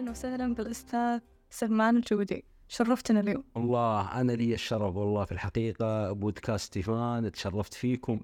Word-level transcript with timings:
أهلا 0.00 0.10
وسهلا 0.10 0.54
بالأستاذ 0.54 1.20
سلمان 1.50 1.96
الجودي. 1.96 2.44
شرفتنا 2.68 3.20
اليوم. 3.20 3.44
والله 3.54 4.20
أنا 4.20 4.32
لي 4.32 4.54
الشرف 4.54 4.96
والله 4.96 5.24
في 5.24 5.32
الحقيقة 5.32 6.12
بودكاست 6.12 6.66
ستيفان 6.66 7.32
تشرفت 7.32 7.74
فيكم 7.74 8.20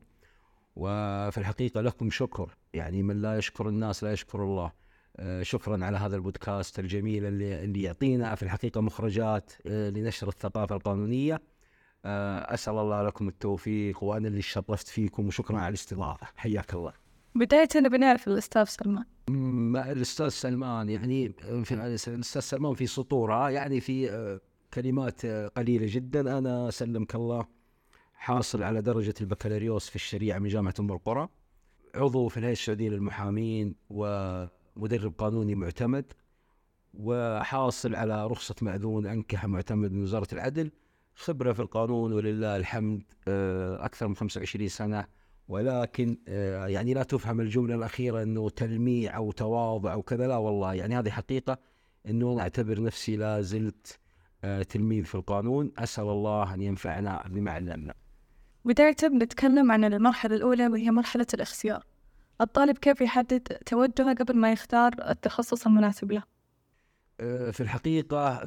وفي 0.76 1.38
الحقيقة 1.38 1.80
لكم 1.80 2.10
شكر. 2.10 2.56
يعني 2.74 3.02
من 3.02 3.22
لا 3.22 3.38
يشكر 3.38 3.68
الناس 3.68 4.04
لا 4.04 4.12
يشكر 4.12 4.44
الله. 4.44 4.72
آه، 5.16 5.42
شكرا 5.42 5.84
على 5.84 5.96
هذا 5.96 6.16
البودكاست 6.16 6.78
الجميل 6.78 7.24
اللي, 7.24 7.64
اللي 7.64 7.82
يعطينا 7.82 8.34
في 8.34 8.42
الحقيقة 8.42 8.80
مخرجات 8.80 9.52
آه، 9.66 9.90
لنشر 9.90 10.28
الثقافة 10.28 10.76
القانونية. 10.76 11.42
آه، 12.04 12.54
أسأل 12.54 12.78
الله 12.78 13.02
لكم 13.02 13.28
التوفيق 13.28 14.04
وأنا 14.04 14.28
اللي 14.28 14.42
شرفت 14.42 14.88
فيكم 14.88 15.26
وشكرا 15.26 15.58
على 15.58 15.68
الاستضافة. 15.68 16.26
حياك 16.36 16.74
الله. 16.74 17.05
بداية 17.38 17.68
نبي 17.76 17.98
نعرف 17.98 18.28
الأستاذ 18.28 18.64
سلمان. 18.64 19.04
مع 19.72 19.90
الأستاذ 19.92 20.28
سلمان 20.28 20.88
يعني 20.88 21.32
في 21.64 21.74
الأستاذ 21.74 22.40
سلمان 22.40 22.74
في 22.74 22.86
سطورها 22.86 23.50
يعني 23.50 23.80
في 23.80 24.10
آه، 24.10 24.40
كلمات 24.74 25.24
آه، 25.24 25.48
قليلة 25.48 25.86
جدا. 25.90 26.38
أنا 26.38 26.70
سلمك 26.70 27.14
الله 27.14 27.46
حاصل 28.14 28.62
على 28.62 28.82
درجة 28.82 29.14
البكالوريوس 29.20 29.88
في 29.88 29.96
الشريعة 29.96 30.38
من 30.38 30.48
جامعة 30.48 30.74
أم 30.80 30.92
القرى. 30.92 31.28
عضو 31.94 32.28
في 32.28 32.36
الهيئة 32.36 32.52
السعودية 32.52 32.88
للمحامين 32.88 33.74
ومدرب 33.90 35.14
قانوني 35.18 35.54
معتمد 35.54 36.12
وحاصل 36.94 37.94
على 37.94 38.26
رخصة 38.26 38.54
مأذون 38.62 39.06
انكحه 39.06 39.48
معتمد 39.48 39.92
من 39.92 40.02
وزارة 40.02 40.28
العدل. 40.32 40.70
خبرة 41.14 41.52
في 41.52 41.60
القانون 41.60 42.12
ولله 42.12 42.56
الحمد 42.56 43.02
آه، 43.28 43.84
أكثر 43.84 44.08
من 44.08 44.16
25 44.16 44.68
سنة 44.68 45.06
ولكن 45.48 46.16
آه، 46.28 46.66
يعني 46.66 46.94
لا 46.94 47.02
تفهم 47.02 47.40
الجملة 47.40 47.74
الأخيرة 47.74 48.22
أنه 48.22 48.50
تلميع 48.50 49.16
أو 49.16 49.32
تواضع 49.32 49.92
أو 49.92 50.02
كذا 50.02 50.26
لا 50.26 50.36
والله. 50.36 50.74
يعني 50.74 50.98
هذه 50.98 51.10
حقيقة 51.10 51.58
أنه 52.06 52.40
أعتبر 52.40 52.82
نفسي 52.82 53.16
لا 53.16 53.40
زلت 53.40 53.98
آه، 54.44 54.62
تلميذ 54.62 55.04
في 55.04 55.14
القانون. 55.14 55.72
أسأل 55.78 56.04
الله 56.04 56.54
أن 56.54 56.62
ينفعنا 56.62 57.24
بما 57.28 57.50
علمنا. 57.50 57.94
بداية 58.64 58.96
بنتكلم 59.02 59.72
عن 59.72 59.84
المرحلة 59.84 60.36
الأولى 60.36 60.66
وهي 60.66 60.90
مرحلة 60.90 61.26
الاختيار. 61.34 61.86
الطالب 62.40 62.78
كيف 62.78 63.00
يحدد 63.00 63.42
توجهه 63.42 64.14
قبل 64.14 64.36
ما 64.36 64.52
يختار 64.52 64.92
التخصص 65.08 65.66
المناسب 65.66 66.12
له؟ 66.12 66.22
آه، 67.20 67.50
في 67.50 67.60
الحقيقة 67.60 68.42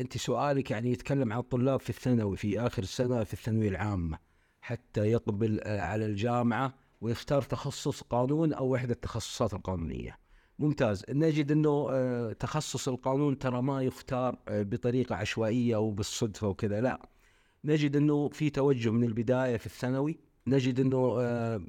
أنت 0.00 0.16
سؤالك 0.16 0.70
يعني 0.70 0.92
يتكلم 0.92 1.32
عن 1.32 1.38
الطلاب 1.38 1.80
في 1.80 1.90
الثانوي 1.90 2.36
في 2.36 2.60
آخر 2.60 2.82
السنة 2.82 3.24
في 3.24 3.32
الثانوية 3.32 3.68
العامة. 3.68 4.29
حتى 4.60 5.00
يقبل 5.00 5.60
آه، 5.62 5.80
على 5.80 6.06
الجامعة 6.06 6.74
ويختار 7.00 7.42
تخصص 7.42 8.00
قانون 8.02 8.52
أو 8.52 8.72
وحدة 8.72 8.92
التخصصات 8.92 9.54
القانونية. 9.54 10.18
ممتاز. 10.58 11.04
نجد 11.10 11.52
أنه 11.52 11.86
آه، 11.90 12.32
تخصص 12.32 12.88
القانون 12.88 13.38
ترى 13.38 13.62
ما 13.62 13.82
يختار 13.82 14.38
آه، 14.48 14.62
بطريقة 14.62 15.14
عشوائية 15.14 15.74
أو 15.76 15.90
بالصدفة 15.90 16.48
وكذا 16.48 16.80
لا. 16.80 17.08
نجد 17.64 17.96
أنه 17.96 18.28
في 18.28 18.50
توجه 18.50 18.90
من 18.90 19.04
البداية 19.04 19.56
في 19.56 19.66
الثانوي. 19.66 20.18
نجد 20.46 20.80
أنه 20.80 21.16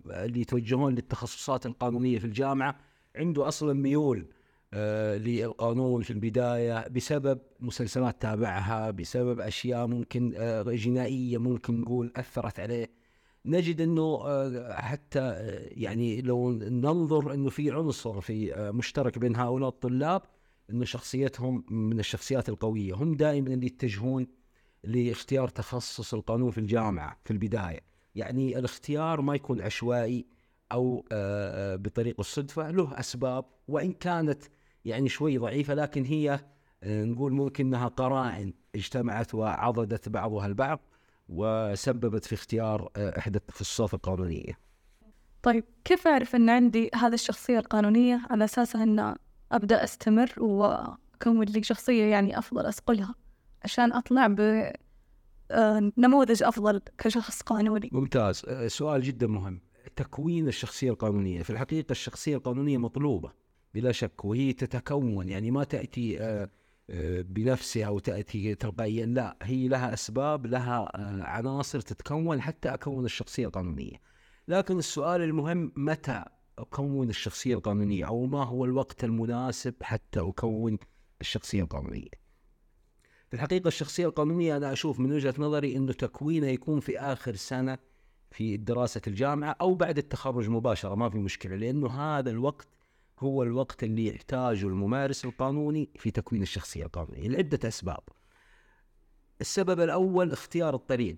اللي 0.07 0.41
يتوجهون 0.41 0.95
للتخصصات 0.95 1.65
القانونية 1.65 2.19
في 2.19 2.25
الجامعة 2.25 2.77
عنده 3.15 3.47
أصلا 3.47 3.73
ميول 3.73 4.25
للقانون 4.73 6.01
في 6.01 6.11
البداية 6.11 6.87
بسبب 6.87 7.39
مسلسلات 7.59 8.21
تابعها 8.21 8.91
بسبب 8.91 9.39
أشياء 9.39 9.87
ممكن 9.87 10.33
آه، 10.37 10.63
جنائية 10.63 11.37
ممكن 11.37 11.81
نقول 11.81 12.13
أثرت 12.15 12.59
عليه. 12.59 12.91
نجد 13.45 13.81
أنه 13.81 14.21
آه، 14.25 14.73
حتى 14.73 15.35
يعني 15.71 16.21
لو 16.21 16.51
ننظر 16.51 17.33
أنه 17.33 17.49
في 17.49 17.71
عنصر 17.71 18.21
في 18.21 18.53
مشترك 18.73 19.19
بين 19.19 19.35
هؤلاء 19.35 19.69
الطلاب 19.69 20.21
أنه 20.69 20.85
شخصيتهم 20.85 21.63
من 21.69 21.99
الشخصيات 21.99 22.49
القوية. 22.49 22.93
هم 22.93 23.15
دائما 23.15 23.53
اللي 23.53 23.65
يتجهون 23.65 24.27
لاختيار 24.83 25.47
تخصص 25.47 26.13
القانون 26.13 26.51
في 26.51 26.57
الجامعة 26.57 27.17
في 27.25 27.31
البداية. 27.31 27.79
يعني 28.15 28.59
الاختيار 28.59 29.21
ما 29.21 29.35
يكون 29.35 29.61
عشوائي 29.61 30.25
أو 30.71 31.05
بطريق 31.75 32.15
الصدفة 32.19 32.71
له 32.71 32.99
أسباب. 32.99 33.45
وإن 33.67 33.93
كانت 33.93 34.43
يعني 34.85 35.09
شوي 35.09 35.37
ضعيفة 35.37 35.73
لكن 35.73 36.03
هي 36.05 36.39
آه، 36.83 37.03
نقول 37.03 37.33
ممكن 37.33 37.65
إنها 37.65 37.87
قرائن 37.87 38.53
اجتمعت 38.75 39.35
وعضدت 39.35 40.09
بعضها 40.09 40.45
البعض 40.47 40.79
وسببت 41.29 42.25
في 42.25 42.33
اختيار 42.33 42.89
آه، 42.95 43.17
إحدى 43.17 43.37
التخصصات 43.37 43.93
القانونية. 43.93 44.57
طيب 45.43 45.63
كيف 45.85 46.07
أعرف 46.07 46.35
إن 46.35 46.49
عندي 46.49 46.89
هذه 46.95 47.13
الشخصية 47.13 47.59
القانونية 47.59 48.21
على 48.29 48.43
اساسها 48.43 48.83
إن 48.83 49.15
أبدأ 49.51 49.83
أستمر 49.83 50.33
وأكون 50.37 51.43
لي 51.43 51.63
شخصية 51.63 52.03
يعني 52.03 52.37
أفضل 52.37 52.65
أسقلها 52.65 53.15
عشان 53.63 53.93
أطلع 53.93 54.27
ب 54.27 54.39
آه، 55.51 55.91
نموذج 55.97 56.43
أفضل 56.43 56.81
كشخص 56.97 57.41
قانوني. 57.41 57.89
ممتاز 57.91 58.45
سؤال 58.67 59.01
جدا 59.01 59.27
مهم. 59.27 59.61
تكوين 59.95 60.47
الشخصية 60.47 60.91
القانونية، 60.91 61.43
في 61.43 61.49
الحقيقة 61.49 61.91
الشخصية 61.91 62.35
القانونية 62.35 62.77
مطلوبة 62.77 63.31
بلا 63.73 63.91
شك 63.91 64.25
وهي 64.25 64.53
تتكون. 64.53 65.29
يعني 65.29 65.51
ما 65.51 65.63
تأتي 65.63 66.19
آه، 66.19 66.49
آه، 66.89 67.21
بنفسها 67.21 67.85
أو 67.85 67.99
تأتي 67.99 68.55
تلقائيا 68.55 69.05
لا 69.05 69.37
هي 69.41 69.67
لها 69.67 69.93
أسباب 69.93 70.45
لها 70.45 70.91
آه، 70.95 71.23
عناصر 71.23 71.81
تتكون 71.81 72.41
حتى 72.41 72.69
أكون 72.69 73.05
الشخصية 73.05 73.45
القانونية 73.45 74.01
لكن 74.47 74.77
السؤال 74.77 75.21
المهم 75.21 75.71
متى 75.75 76.23
أكون 76.59 77.09
الشخصية 77.09 77.55
القانونية؟ 77.55 78.05
أو 78.07 78.25
ما 78.25 78.43
هو 78.43 78.65
الوقت 78.65 79.03
المناسب 79.03 79.73
حتى 79.81 80.19
أكون 80.19 80.77
الشخصية 81.21 81.63
القانونية؟ 81.63 82.21
في 83.29 83.33
الحقيقة 83.33 83.67
الشخصية 83.67 84.05
القانونية 84.05 84.57
أنا 84.57 84.73
أشوف 84.73 84.99
من 84.99 85.11
وجهة 85.11 85.33
نظري 85.37 85.75
أنه 85.77 85.93
تكوينها 85.93 86.49
يكون 86.49 86.79
في 86.79 86.99
آخر 86.99 87.35
سنة 87.35 87.77
في 88.31 88.57
دراسة 88.57 89.01
الجامعة 89.07 89.55
أو 89.61 89.75
بعد 89.75 89.97
التخرج 89.97 90.49
مباشرة 90.49 90.95
ما 90.95 91.09
في 91.09 91.17
مشكلة 91.17 91.55
لأنه 91.55 91.89
هذا 91.89 92.29
الوقت 92.29 92.67
هو 93.21 93.43
الوقت 93.43 93.83
اللي 93.83 94.07
يحتاجه 94.07 94.67
الممارس 94.67 95.25
القانوني 95.25 95.89
في 95.95 96.11
تكوين 96.11 96.41
الشخصية 96.41 96.85
القانونية 96.85 97.27
لعدة 97.27 97.67
أسباب. 97.67 98.03
السبب 99.41 99.79
الأول 99.79 100.31
اختيار 100.31 100.75
الطريق 100.75 101.17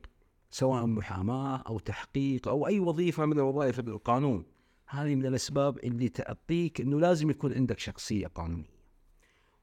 سواء 0.52 0.86
محاماة 0.86 1.58
أو 1.58 1.80
تحقيق 1.80 2.48
أو 2.48 2.68
أي 2.68 2.80
وظيفة 2.80 3.26
من 3.26 3.40
الوظائف 3.40 3.82
بالقانون. 3.82 4.46
هذه 4.88 5.16
من 5.16 5.26
الأسباب 5.26 5.78
اللي 5.78 6.10
تعطيك 6.10 6.82
أنه 6.82 7.00
لازم 7.00 7.30
يكون 7.30 7.54
عندك 7.54 7.80
شخصية 7.80 8.28
قانونية. 8.28 8.74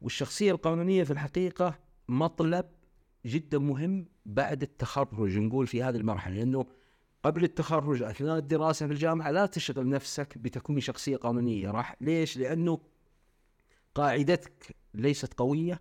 والشخصية 0.00 0.52
القانونية 0.52 1.04
في 1.04 1.10
الحقيقة 1.10 1.78
مطلب 2.08 2.66
جدا 3.26 3.58
مهم 3.58 4.06
بعد 4.26 4.62
التخرج 4.62 5.38
نقول 5.38 5.66
في 5.66 5.82
هذه 5.82 5.96
المرحلة 5.96 6.34
لأنه 6.34 6.66
قبل 7.22 7.44
التخرج 7.44 8.02
أثناء 8.02 8.38
الدراسة 8.38 8.86
في 8.86 8.92
الجامعة 8.92 9.30
لا 9.30 9.46
تشغل 9.46 9.88
نفسك 9.88 10.38
بتكوين 10.38 10.80
شخصية 10.80 11.16
قانونية. 11.16 11.70
راح 11.70 11.96
ليش؟ 12.00 12.36
لأنه 12.36 12.80
قاعدتك 13.94 14.76
ليست 14.94 15.34
قوية. 15.34 15.80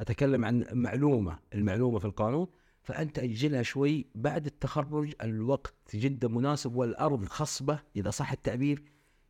أتكلم 0.00 0.44
عن 0.44 0.66
معلومة 0.72 1.38
المعلومة 1.54 1.98
في 1.98 2.04
القانون. 2.04 2.46
فأنت 2.82 3.18
أجلها 3.18 3.62
شوي. 3.62 4.06
بعد 4.14 4.46
التخرج 4.46 5.12
الوقت 5.22 5.74
جدا 5.94 6.28
مناسب 6.28 6.76
والأرض 6.76 7.24
خصبة 7.24 7.78
إذا 7.96 8.10
صح 8.10 8.32
التعبير 8.32 8.82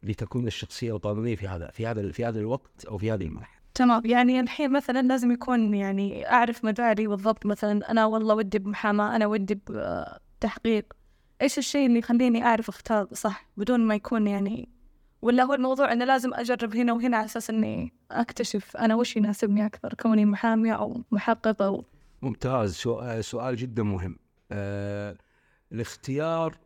لتكون 0.02 0.46
الشخصية 0.46 0.96
القانونية 0.96 1.36
في 1.36 1.48
هذا 1.48 1.70
في 1.70 1.86
هذا 1.86 2.12
في 2.12 2.24
هذا 2.24 2.40
الوقت 2.40 2.84
أو 2.84 2.98
في 2.98 3.12
هذه 3.12 3.24
المرحلة. 3.24 3.58
تمام. 3.74 4.02
يعني 4.04 4.40
الحين 4.40 4.72
مثلا 4.72 5.02
لازم 5.02 5.32
يكون 5.32 5.74
يعني 5.74 6.30
أعرف 6.30 6.64
مداري 6.64 7.06
بالضبط. 7.06 7.46
مثلا 7.46 7.90
أنا 7.90 8.06
والله 8.06 8.34
ودي 8.34 8.58
بمحاماة 8.58 9.16
أنا 9.16 9.26
ودي 9.26 9.60
بتحقيق 9.70 10.97
إيش 11.42 11.58
الشيء 11.58 11.86
اللي 11.86 11.98
يخليني 11.98 12.44
أعرف 12.44 12.68
أختار 12.68 13.08
صح 13.12 13.46
بدون 13.56 13.80
ما 13.80 13.94
يكون 13.94 14.26
يعني؟ 14.26 14.68
ولا 15.22 15.42
هو 15.42 15.54
الموضوع 15.54 15.92
أنه 15.92 16.04
لازم 16.04 16.34
أجرب 16.34 16.76
هنا 16.76 16.92
وهنا 16.92 17.16
على 17.16 17.24
أساس 17.24 17.50
إني 17.50 17.92
أكتشف 18.10 18.76
أنا 18.76 18.94
وش 18.94 19.16
يناسبني 19.16 19.66
أكثر 19.66 19.94
كوني 19.94 20.24
محامية 20.24 20.72
أو 20.72 21.02
محقق 21.10 21.62
أو 21.62 21.84
ممتاز. 22.22 22.74
سؤال 23.20 23.56
جدا 23.56 23.82
مهم. 23.82 24.18
آه 24.52 25.16
الاختيار 25.72 26.58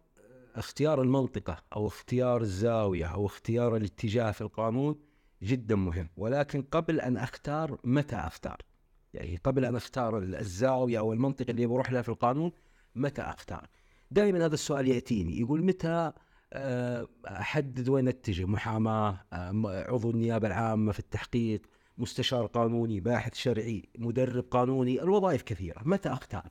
اختيار 0.56 1.02
المنطقة 1.02 1.56
أو 1.76 1.86
اختيار 1.86 2.40
الزاوية 2.40 3.06
أو 3.06 3.26
اختيار 3.26 3.76
الاتجاه 3.76 4.30
في 4.30 4.40
القانون 4.40 4.96
جدا 5.42 5.76
مهم. 5.76 6.08
ولكن 6.16 6.62
قبل 6.62 7.00
أن 7.00 7.16
أختار 7.16 7.78
متى 7.84 8.16
أختار؟ 8.16 8.62
يعني 9.14 9.40
قبل 9.44 9.64
أن 9.64 9.76
أختار 9.76 10.18
الزاوية 10.18 10.98
أو 10.98 11.12
المنطقة 11.12 11.50
اللي 11.50 11.66
بروح 11.66 11.92
لها 11.92 12.02
في 12.02 12.08
القانون 12.08 12.52
متى 12.94 13.22
أختار؟ 13.22 13.68
دائما 14.12 14.44
هذا 14.44 14.54
السؤال 14.54 14.88
يأتيني. 14.88 15.40
يقول 15.40 15.64
متى 15.64 16.12
آه، 16.52 17.08
أحدد 17.26 17.88
وين 17.88 18.08
أتجه؟ 18.08 18.44
محاماة 18.46 19.20
آه، 19.32 19.84
عضو 19.88 20.10
النيابة 20.10 20.48
العامة 20.48 20.92
في 20.92 20.98
التحقيق 20.98 21.62
مستشار 21.98 22.46
قانوني 22.46 23.00
باحث 23.00 23.34
شرعي 23.34 23.88
مدرب 23.98 24.44
قانوني 24.50 25.02
الوظائف 25.02 25.42
كثيرة. 25.42 25.82
متى 25.84 26.08
أختار؟ 26.08 26.50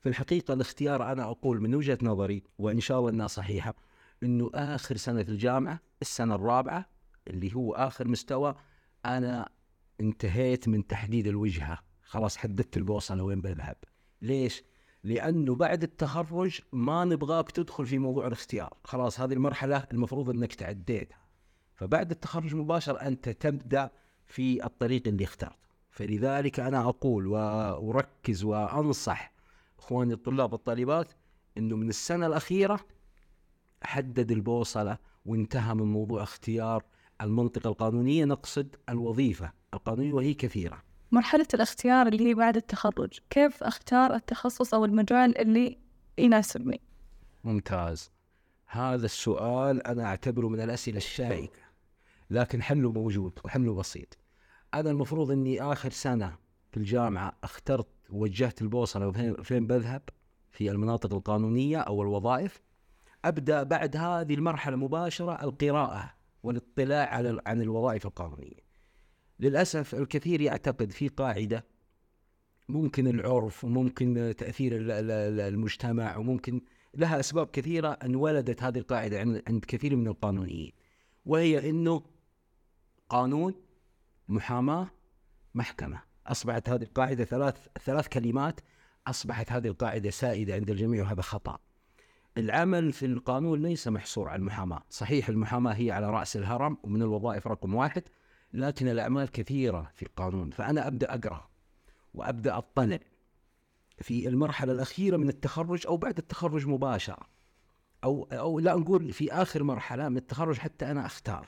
في 0.00 0.08
الحقيقة 0.08 0.54
الاختيار 0.54 1.12
أنا 1.12 1.22
أقول 1.30 1.60
من 1.60 1.74
وجهة 1.74 1.98
نظري 2.02 2.42
وإن 2.58 2.80
شاء 2.80 2.98
الله 2.98 3.10
أنها 3.10 3.26
صحيحة 3.26 3.74
إنه 4.22 4.50
آخر 4.54 4.96
سنة 4.96 5.22
في 5.22 5.28
الجامعة 5.28 5.80
السنة 6.02 6.34
الرابعة 6.34 6.86
اللي 7.28 7.54
هو 7.54 7.72
آخر 7.72 8.08
مستوى 8.08 8.54
أنا 9.06 9.48
انتهيت 10.00 10.68
من 10.68 10.86
تحديد 10.86 11.26
الوجهة. 11.26 11.78
خلاص 12.02 12.36
حددت 12.36 12.76
البوصلة 12.76 13.22
وين 13.22 13.40
بذهب. 13.40 13.76
ليش؟ 14.22 14.62
لأنه 15.04 15.54
بعد 15.54 15.82
التخرج 15.82 16.60
ما 16.72 17.04
نبغاك 17.04 17.50
تدخل 17.50 17.86
في 17.86 17.98
موضوع 17.98 18.26
الاختيار. 18.26 18.74
خلاص 18.84 19.20
هذه 19.20 19.32
المرحلة 19.32 19.86
المفروض 19.92 20.30
أنك 20.30 20.54
تعديتها 20.54 21.18
فبعد 21.74 22.10
التخرج 22.10 22.54
مباشرة 22.54 22.96
أنت 22.98 23.28
تبدأ 23.28 23.90
في 24.26 24.64
الطريق 24.64 25.08
اللي 25.08 25.24
اخترته 25.24 25.68
فلذلك 25.90 26.60
أنا 26.60 26.88
أقول 26.88 27.26
وأركز 27.26 28.44
وأنصح 28.44 29.32
إخواني 29.78 30.12
الطلاب 30.14 30.52
والطالبات 30.52 31.12
أنه 31.58 31.76
من 31.76 31.88
السنة 31.88 32.26
الأخيرة 32.26 32.80
حدد 33.82 34.32
البوصلة 34.32 34.98
وانتهى 35.26 35.74
من 35.74 35.92
موضوع 35.92 36.22
اختيار 36.22 36.84
المنطقة 37.20 37.68
القانونية. 37.68 38.24
نقصد 38.24 38.76
الوظيفة 38.88 39.52
القانونية 39.74 40.12
وهي 40.12 40.34
كثيرة. 40.34 40.82
مرحلة 41.12 41.46
الاختيار 41.54 42.06
اللي 42.06 42.28
هي 42.28 42.34
بعد 42.34 42.56
التخرج. 42.56 43.18
كيف 43.30 43.62
أختار 43.62 44.14
التخصص 44.14 44.74
أو 44.74 44.84
المجال 44.84 45.38
اللي 45.38 45.78
يناسبني؟ 46.18 46.80
ممتاز. 47.44 48.10
هذا 48.66 49.04
السؤال 49.04 49.86
أنا 49.86 50.04
أعتبره 50.04 50.48
من 50.48 50.60
الأسئلة 50.60 50.96
الشائكة 50.96 51.60
لكن 52.30 52.62
حله 52.62 52.92
موجود 52.92 53.38
وحله 53.44 53.74
بسيط. 53.74 54.18
أنا 54.74 54.90
المفروض 54.90 55.30
أني 55.30 55.62
آخر 55.62 55.90
سنة 55.90 56.36
في 56.70 56.76
الجامعة 56.76 57.32
اخترت 57.44 57.88
وجهت 58.10 58.62
البوصلة 58.62 59.12
فين 59.42 59.66
بذهب 59.66 60.02
في 60.50 60.70
المناطق 60.70 61.14
القانونية 61.14 61.78
أو 61.78 62.02
الوظائف. 62.02 62.62
أبدأ 63.24 63.62
بعد 63.62 63.96
هذه 63.96 64.34
المرحلة 64.34 64.76
مباشرة 64.76 65.44
القراءة 65.44 66.14
والاطلاع 66.42 67.14
على 67.14 67.42
عن 67.46 67.62
الوظائف 67.62 68.06
القانونية. 68.06 68.67
للأسف 69.40 69.94
الكثير 69.94 70.40
يعتقد 70.40 70.90
في 70.90 71.08
قاعدة 71.08 71.64
ممكن 72.68 73.06
العرف 73.06 73.64
وممكن 73.64 74.34
تأثير 74.38 74.72
المجتمع 74.76 76.16
وممكن 76.16 76.60
لها 76.94 77.20
أسباب 77.20 77.46
كثيرة 77.46 77.88
أن 77.88 78.16
ولدت 78.16 78.62
هذه 78.62 78.78
القاعدة 78.78 79.18
عند 79.20 79.64
كثير 79.68 79.96
من 79.96 80.06
القانونيين 80.06 80.72
وهي 81.26 81.70
أنه 81.70 82.02
قانون 83.08 83.54
محاماة 84.28 84.90
محكمة. 85.54 86.02
أصبحت 86.26 86.68
هذه 86.68 86.82
القاعدة 86.82 87.24
ثلاث 87.24 87.66
ثلاث 87.84 88.08
كلمات 88.08 88.60
أصبحت 89.06 89.52
هذه 89.52 89.66
القاعدة 89.66 90.10
سائدة 90.10 90.54
عند 90.54 90.70
الجميع 90.70 91.02
وهذا 91.02 91.22
خطأ. 91.22 91.58
العمل 92.38 92.92
في 92.92 93.06
القانون 93.06 93.62
ليس 93.62 93.88
محصور 93.88 94.28
على 94.28 94.38
المحاماة 94.38 94.82
صحيح 94.90 95.28
المحاماة 95.28 95.72
هي 95.72 95.90
على 95.90 96.10
رأس 96.10 96.36
الهرم 96.36 96.78
ومن 96.82 97.02
الوظائف 97.02 97.46
رقم 97.46 97.74
واحد 97.74 98.02
لكن 98.52 98.88
الأعمال 98.88 99.30
كثيرة 99.30 99.90
في 99.94 100.02
القانون 100.02 100.50
فأنا 100.50 100.86
أبدأ 100.86 101.14
أقرأ 101.14 101.48
وأبدأ 102.14 102.58
أطلع 102.58 102.98
في 104.00 104.28
المرحلة 104.28 104.72
الأخيرة 104.72 105.16
من 105.16 105.28
التخرج 105.28 105.86
أو 105.86 105.96
بعد 105.96 106.18
التخرج 106.18 106.66
مباشرة. 106.66 107.26
أو 108.04 108.28
أو 108.32 108.58
لا 108.58 108.74
نقول 108.74 109.12
في 109.12 109.32
آخر 109.32 109.62
مرحلة 109.62 110.08
من 110.08 110.16
التخرج 110.16 110.58
حتى 110.58 110.90
أنا 110.90 111.06
أختار 111.06 111.46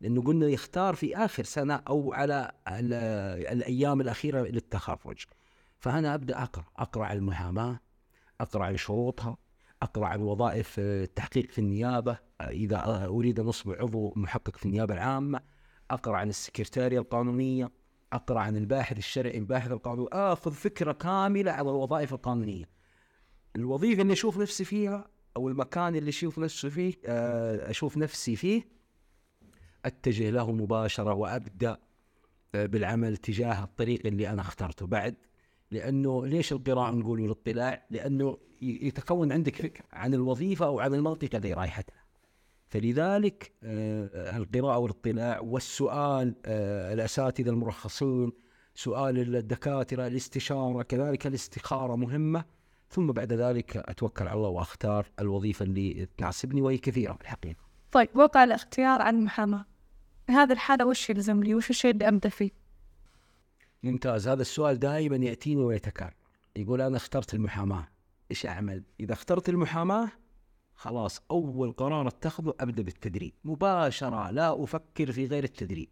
لأنه 0.00 0.22
قلنا 0.22 0.46
يختار 0.46 0.94
في 0.94 1.16
آخر 1.16 1.44
سنة 1.44 1.74
أو 1.74 2.12
على 2.12 2.52
الأيام 2.68 4.00
الأخيرة 4.00 4.42
للتخرج. 4.42 5.24
فأنا 5.78 6.14
أبدأ 6.14 6.42
أقرأ 6.42 6.64
أقرأ 6.76 7.04
عن 7.04 7.16
المحاماة 7.16 7.80
أقرأ 8.40 8.64
عن 8.64 8.76
شروطها 8.76 9.36
أقرأ 9.82 10.06
عن 10.06 10.20
وظائف 10.20 10.78
التحقيق 10.78 11.50
في 11.50 11.58
النيابة 11.58 12.18
إذا 12.40 13.06
أريد 13.06 13.40
أن 13.40 13.48
أصبح 13.48 13.78
عضو 13.78 14.12
محقق 14.16 14.56
في 14.56 14.66
النيابة 14.66 14.94
العامة. 14.94 15.40
أقرأ 15.92 16.16
عن 16.16 16.28
السكرتارية 16.28 16.98
القانونية 16.98 17.70
أقرأ 18.12 18.40
عن 18.40 18.56
الباحث 18.56 18.98
الشرعي 18.98 19.38
الباحث 19.38 19.70
القانوني 19.70 20.08
آخذ 20.12 20.52
فكرة 20.52 20.92
كاملة 20.92 21.52
عن 21.52 21.60
الوظائف 21.60 22.12
القانونية 22.12 22.68
الوظيفة 23.56 24.02
اللي 24.02 24.12
أشوف 24.12 24.38
نفسي 24.38 24.64
فيها 24.64 25.08
أو 25.36 25.48
المكان 25.48 25.96
اللي 25.96 26.08
أشوف 26.08 26.38
نفسي 26.38 26.70
فيه 26.70 26.94
آه، 27.06 27.70
أشوف 27.70 27.96
نفسي 27.96 28.36
فيه 28.36 28.68
أتجه 29.84 30.30
له 30.30 30.52
مباشرة 30.52 31.14
وأبدأ 31.14 31.78
آه، 32.54 32.66
بالعمل 32.66 33.16
تجاه 33.16 33.64
الطريق 33.64 34.06
اللي 34.06 34.28
أنا 34.28 34.40
اخترته 34.40 34.86
بعد 34.86 35.14
لأنه 35.70 36.26
ليش 36.26 36.52
القراءة 36.52 36.90
نقول 36.90 37.20
والاطلاع؟ 37.20 37.86
لأنه 37.90 38.38
يتكون 38.62 39.32
عندك 39.32 39.56
فكرة 39.56 39.84
عن 39.92 40.14
الوظيفة 40.14 40.66
أو 40.66 40.80
عن 40.80 40.94
المنطقة 40.94 41.36
اللي 41.36 41.52
رايحتها. 41.52 42.01
فلذلك 42.72 43.52
آه، 43.62 44.36
القراءة 44.36 44.78
والاطلاع 44.78 45.40
والسؤال 45.40 46.34
آه، 46.46 46.92
الأساتذة 46.92 47.50
المرخصين 47.50 48.32
سؤال 48.74 49.36
الدكاترة 49.36 50.06
الاستشارة 50.06 50.82
كذلك 50.82 51.26
الاستخارة 51.26 51.96
مهمة. 51.96 52.44
ثم 52.90 53.12
بعد 53.12 53.32
ذلك 53.32 53.76
أتوكل 53.76 54.28
على 54.28 54.36
الله 54.36 54.48
وأختار 54.48 55.06
الوظيفة 55.20 55.64
اللي 55.64 56.08
تناسبني 56.18 56.62
وهي 56.62 56.78
كثيرة 56.78 57.12
في 57.12 57.20
الحقيقة. 57.20 57.60
طيب 57.92 58.08
وقع 58.14 58.44
الاختيار 58.44 59.02
عن 59.02 59.14
المحاماة 59.14 59.64
هذا 60.28 60.52
الحالة 60.52 60.86
وش 60.86 61.10
يلزم 61.10 61.42
لي؟ 61.42 61.54
وش 61.54 61.70
الشيء 61.70 61.90
اللي 61.90 62.08
أبدأ 62.08 62.28
فيه؟ 62.28 62.50
ممتاز. 63.82 64.28
هذا 64.28 64.42
السؤال 64.42 64.78
دائما 64.78 65.16
يأتيني 65.16 65.62
ويتكرر. 65.62 66.14
يقول 66.56 66.80
أنا 66.80 66.96
اخترت 66.96 67.34
المحاماة. 67.34 67.88
إيش 68.30 68.46
أعمل؟ 68.46 68.82
إذا 69.00 69.12
اخترت 69.12 69.48
المحاماة 69.48 70.21
خلاص 70.74 71.20
أول 71.30 71.72
قرار 71.72 72.08
أتخذه 72.08 72.54
أبدأ 72.60 72.82
بالتدريب. 72.82 73.32
مباشرة 73.44 74.30
لا 74.30 74.64
أفكر 74.64 75.12
في 75.12 75.26
غير 75.26 75.44
التدريب. 75.44 75.88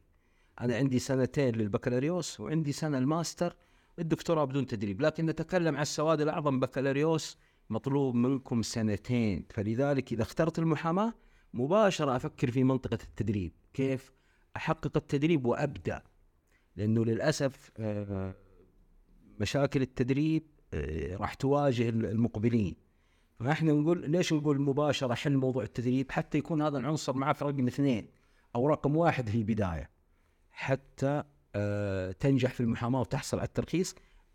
أنا 0.60 0.76
عندي 0.76 0.98
سنتين 0.98 1.54
للبكالوريوس 1.54 2.40
وعندي 2.40 2.72
سنة 2.72 2.98
الماستر 2.98 3.56
الدكتوراه 3.98 4.44
بدون 4.44 4.66
تدريب. 4.66 5.00
لكن 5.00 5.26
نتكلم 5.26 5.76
عن 5.76 5.82
السواد 5.82 6.20
الأعظم 6.20 6.60
بكالوريوس 6.60 7.38
مطلوب 7.70 8.14
منكم 8.14 8.62
سنتين. 8.62 9.44
فلذلك 9.50 10.12
إذا 10.12 10.22
اخترت 10.22 10.58
المحاماة 10.58 11.14
مباشرة 11.54 12.16
أفكر 12.16 12.50
في 12.50 12.64
منطقة 12.64 12.98
التدريب. 13.04 13.52
كيف 13.74 14.12
أحقق 14.56 14.96
التدريب 14.96 15.46
وأبدأ؟ 15.46 16.02
لأنه 16.76 17.04
للأسف 17.04 17.70
آه، 17.78 18.34
مشاكل 19.40 19.82
التدريب 19.82 20.42
آه، 20.74 21.16
راح 21.16 21.34
تواجه 21.34 21.88
المقبلين. 21.88 22.89
فاحنا 23.40 23.72
نقول 23.72 24.10
ليش 24.10 24.32
نقول 24.32 24.60
مباشرة 24.60 25.14
حل 25.14 25.36
موضوع 25.36 25.62
التدريب 25.62 26.12
حتى 26.12 26.38
يكون 26.38 26.62
هذا 26.62 26.78
العنصر 26.78 27.34
في 27.34 27.44
رقم 27.44 27.66
اثنين 27.66 28.08
أو 28.54 28.68
رقم 28.68 28.96
واحد 28.96 29.28
في 29.28 29.38
البداية 29.38 29.90
حتى 30.50 31.22
آه 31.54 32.12
تنجح 32.12 32.52
في 32.52 32.60
المحاماة 32.60 33.00
وتحصل 33.00 33.38
على 33.38 33.46
الترخيص. 33.46 33.94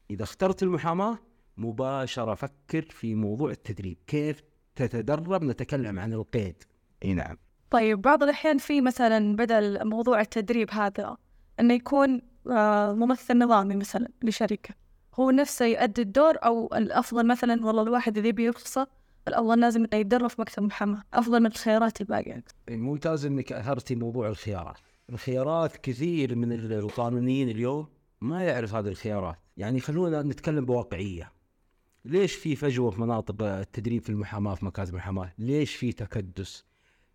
إذا 0.10 0.24
اخترت 0.24 0.64
المحاماة 0.64 1.18
مباشرة 1.58 2.34
فكر 2.34 2.82
في 2.82 3.16
موضوع 3.16 3.52
التدريب 3.52 3.98
كيف 4.08 4.44
تتدرب؟ 4.76 5.44
نتكلم 5.44 6.00
عن 6.00 6.14
القيد. 6.14 6.64
إي 7.06 7.14
نعم. 7.14 7.38
طيب 7.70 8.02
بعض 8.02 8.24
الأحيان 8.24 8.58
في 8.58 8.82
مثلا 8.82 9.36
بدل 9.36 9.90
موضوع 9.90 10.22
التدريب 10.22 10.72
هذا 10.72 11.18
إنه 11.60 11.74
يكون 11.74 12.22
آه 12.52 12.94
ممثل 12.94 13.38
نظامي 13.38 13.76
مثلا 13.76 14.08
لشركة. 14.24 14.85
هو 15.20 15.32
نفسه 15.32 15.66
يؤدي 15.66 16.02
الدور 16.02 16.36
أو 16.44 16.70
الأفضل 16.74 17.28
مثلا 17.28 17.66
والله 17.66 17.82
الواحد 17.82 18.18
إذا 18.18 18.28
يبي 18.28 18.44
يرخصه 18.44 18.88
الأفضل 19.28 19.60
لازم 19.60 19.84
إنه 19.84 20.00
يتدرب 20.00 20.30
في 20.30 20.42
مكتب 20.42 20.64
محاماة 20.64 21.04
أفضل 21.14 21.40
من 21.40 21.46
الخيارات 21.46 22.02
الباقية. 22.02 22.44
إيه، 22.70 22.78
ممتاز 22.78 23.26
إنك 23.26 23.54
أثرتي 23.54 23.96
موضوع 23.96 24.28
الخيارات. 24.28 24.78
الخيارات 25.10 25.78
كثير 25.78 26.36
من 26.36 26.52
القانونيين 26.72 27.50
اليوم 27.50 27.88
ما 28.22 28.44
يعرف 28.44 28.76
هذه 28.76 28.88
الخيارات. 28.88 29.36
يعني 29.58 29.80
خلونا 29.80 30.22
نتكلم 30.22 30.66
بواقعية. 30.66 31.32
ليش 32.06 32.36
في 32.36 32.56
فجوة 32.56 32.92
في 32.92 33.02
مناطق 33.02 33.44
التدريب 33.44 34.02
في 34.02 34.10
المحاماة 34.10 34.56
في 34.56 34.66
مكاتب 34.66 34.90
المحاماة؟ 34.90 35.34
ليش 35.38 35.76
في 35.76 35.92
تكدس؟ 35.92 36.66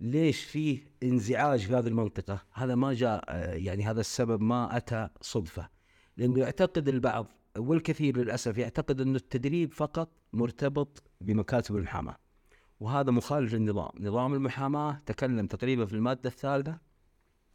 ليش 0.00 0.44
في 0.44 0.82
انزعاج 1.02 1.60
في 1.60 1.74
هذه 1.74 1.86
المنطقة؟ 1.86 2.42
هذا 2.52 2.74
ما 2.74 2.92
جاء 2.92 3.24
يعني 3.56 3.84
هذا 3.84 4.00
السبب 4.00 4.40
ما 4.40 4.76
أتى 4.76 5.08
صدفة. 5.20 5.68
لأنه 6.16 6.40
يعتقد 6.40 6.88
البعض 6.88 7.26
والكثير 7.58 8.16
للأسف 8.16 8.58
يعتقد 8.58 9.00
أن 9.00 9.16
التدريب 9.16 9.72
فقط 9.72 10.08
مرتبط 10.32 11.02
بمكاتب 11.20 11.76
المحاماة. 11.76 12.16
وهذا 12.80 13.10
مخالف 13.10 13.54
للنظام. 13.54 13.90
نظام 14.00 14.34
المحاماة 14.34 15.00
تكلم 15.06 15.46
تقريبا 15.46 15.86
في 15.86 15.92
المادة 15.92 16.30
الثالثة 16.30 16.78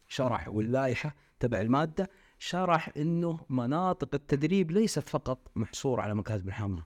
شرح 0.08 0.48
واللائحة 0.48 1.16
تبع 1.40 1.62
المادة 1.62 2.10
شرح 2.40 2.90
أنه 2.98 3.40
مناطق 3.50 4.10
التدريب 4.14 4.72
ليست 4.72 5.10
فقط 5.10 5.52
محصورة 5.56 6.02
على 6.02 6.16
مكاتب 6.16 6.42
المحاماة. 6.42 6.86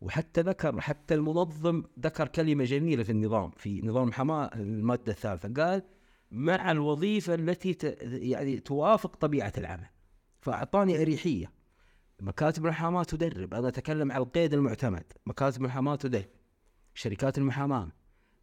وحتى 0.00 0.40
ذكر 0.40 0.80
حتى 0.80 1.14
المنظم 1.14 1.82
ذكر 2.00 2.28
كلمة 2.28 2.64
جميلة 2.64 3.02
في 3.02 3.12
النظام 3.12 3.50
في 3.50 3.82
نظام 3.82 4.02
المحاماة 4.02 4.50
المادة 4.54 5.12
الثالثة. 5.12 5.62
قال 5.62 5.82
مع 6.30 6.70
الوظيفة 6.70 7.34
التي 7.34 7.76
يعني 8.02 8.60
توافق 8.60 9.16
طبيعة 9.16 9.52
العمل. 9.58 9.86
فأعطاني 10.40 11.02
أريحية. 11.02 11.52
مكاتب 12.20 12.64
المحاماة 12.64 13.02
تدرب. 13.02 13.54
أنا 13.54 13.68
أتكلم 13.68 14.12
عن 14.12 14.20
القيد 14.20 14.54
المعتمد. 14.54 15.04
مكاتب 15.26 15.56
المحاماة 15.62 15.96
تدرب. 15.96 16.24
شركات 16.94 17.38
المحاماة. 17.38 17.88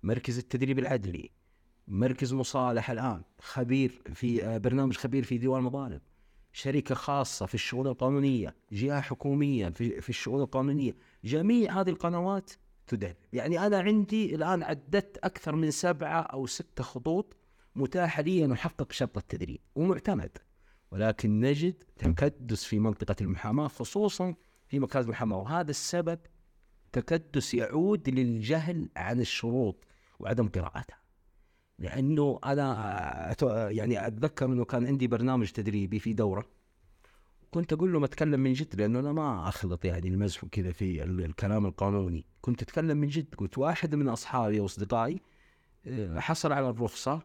مركز 0.03 0.37
التدريب 0.37 0.79
العدلي. 0.79 1.31
مركز 1.87 2.33
مصالح 2.33 2.91
الآن. 2.91 3.23
خبير 3.39 4.01
في 4.13 4.45
آه، 4.45 4.57
برنامج 4.57 4.97
خبير 4.97 5.23
في 5.23 5.37
ديوان 5.37 5.59
المظالم. 5.59 6.01
شركة 6.51 6.95
خاصة 6.95 7.45
في 7.45 7.55
الشؤون 7.55 7.87
القانونية. 7.87 8.55
جهة 8.71 9.01
حكومية 9.01 9.69
في, 9.69 10.01
في 10.01 10.09
الشؤون 10.09 10.41
القانونية. 10.41 10.95
جميع 11.23 11.81
هذه 11.81 11.89
القنوات 11.89 12.51
تدرب. 12.87 13.15
يعني 13.33 13.65
أنا 13.67 13.79
عندي 13.79 14.35
الآن 14.35 14.63
عددت 14.63 15.17
أكثر 15.17 15.55
من 15.55 15.71
سبعة 15.71 16.21
أو 16.21 16.47
ستة 16.47 16.83
خطوط 16.83 17.35
متاحة 17.75 18.21
لي 18.21 18.45
أن 18.45 18.51
أحقق 18.51 18.91
شرط 18.91 19.17
التدريب. 19.17 19.59
ومعتمد. 19.75 20.37
ولكن 20.93 21.39
نجد 21.39 21.83
تكدس 21.97 22.63
في 22.63 22.79
منطقة 22.79 23.15
المحاماة 23.21 23.67
خصوصا 23.67 24.35
في 24.67 24.79
مكاتب 24.79 25.05
المحاماة. 25.05 25.37
وهذا 25.37 25.71
السبب 25.71 26.19
تكدس 26.91 27.53
يعود 27.53 28.09
للجهل 28.09 28.89
عن 28.97 29.19
الشروط 29.19 29.83
وعدم 30.19 30.47
قراءتها. 30.47 30.97
لأنه 31.79 32.39
أنا 32.45 33.35
يعني 33.69 34.07
أتذكر 34.07 34.45
إنه 34.45 34.65
كان 34.65 34.87
عندي 34.87 35.07
برنامج 35.07 35.51
تدريبي 35.51 35.99
في 35.99 36.13
دورة. 36.13 36.45
كنت 37.51 37.73
أقول 37.73 37.93
لهم 37.93 38.03
أتكلم 38.03 38.39
من 38.39 38.53
جد 38.53 38.75
لأنه 38.75 38.99
أنا 38.99 39.11
ما 39.11 39.47
أخلط 39.49 39.85
يعني 39.85 40.07
المزح 40.07 40.43
وكذا 40.43 40.71
في 40.71 41.03
الكلام 41.03 41.65
القانوني. 41.65 42.25
كنت 42.41 42.61
أتكلم 42.61 42.97
من 42.97 43.07
جد 43.07 43.35
قلت 43.35 43.57
واحد 43.57 43.95
من 43.95 44.07
أصحابي 44.07 44.59
وأصدقائي 44.59 45.21
آه، 45.87 46.19
حصل 46.19 46.51
على 46.51 46.69
الرخصة. 46.69 47.13
آه، 47.13 47.23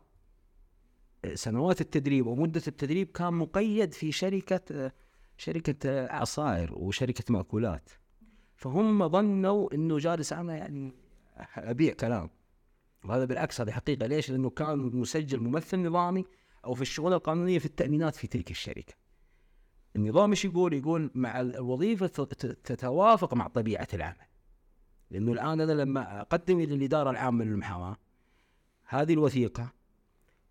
سنوات 1.35 1.81
التدريب 1.81 2.27
ومدة 2.27 2.63
التدريب 2.67 3.09
كان 3.09 3.35
مقيد 3.35 3.95
في 3.95 4.13
شركة 4.13 4.93
شركة 5.37 6.07
عصائر 6.13 6.75
وشركة 6.75 7.25
مأكولات 7.33 7.91
فهم 8.57 9.09
ظنوا 9.09 9.75
إنه 9.75 9.99
جالس 9.99 10.33
أنا 10.33 10.57
يعني 10.57 10.93
أبيع 11.57 11.93
كلام 11.93 12.31
وهذا 13.05 13.25
بالعكس 13.25 13.61
هذه 13.61 13.71
حقيقة 13.71 14.07
ليش؟ 14.07 14.31
لأنه 14.31 14.51
كان 14.51 14.79
مسجل 14.79 15.41
ممثل 15.41 15.79
نظامي 15.79 16.25
أو 16.65 16.75
في 16.75 16.83
الشؤون 16.83 17.13
القانونية 17.13 17.59
في 17.59 17.67
التأمينات 17.67 18.17
في 18.17 18.27
تلك 18.27 18.51
الشركة. 18.51 18.95
النظام 19.97 20.31
إيش 20.31 20.45
يقول؟ 20.45 20.75
يقول 20.75 21.11
مع 21.15 21.41
الوظيفة 21.41 22.07
تتوافق 22.65 23.35
مع 23.35 23.49
طبيعة 23.49 23.89
العمل. 23.95 24.27
لأنه 25.11 25.33
الآن 25.33 25.61
أنا 25.61 25.73
لما 25.73 26.21
أقدم 26.21 26.61
إلى 26.61 26.75
الإدارة 26.75 27.11
العامة 27.11 27.45
للمحاماة 27.45 27.97
هذه 28.85 29.13
الوثيقة 29.13 29.73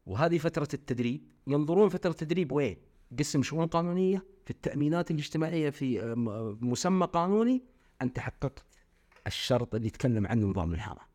وهذه 0.07 0.37
فترة 0.37 0.67
التدريب. 0.73 1.21
ينظرون 1.47 1.89
فترة 1.89 2.11
التدريب 2.11 2.51
وين؟ 2.51 2.77
قسم 3.19 3.43
شؤون 3.43 3.67
قانونية 3.67 4.25
في 4.45 4.51
التأمينات 4.51 5.11
الاجتماعية 5.11 5.69
في 5.69 6.15
مسمى 6.61 7.05
قانوني 7.05 7.63
انت 8.01 8.19
حققت 8.19 8.65
الشرط 9.27 9.75
اللي 9.75 9.87
يتكلم 9.87 10.27
عنه 10.27 10.47
نظام 10.47 10.71
المحاماه. 10.71 11.05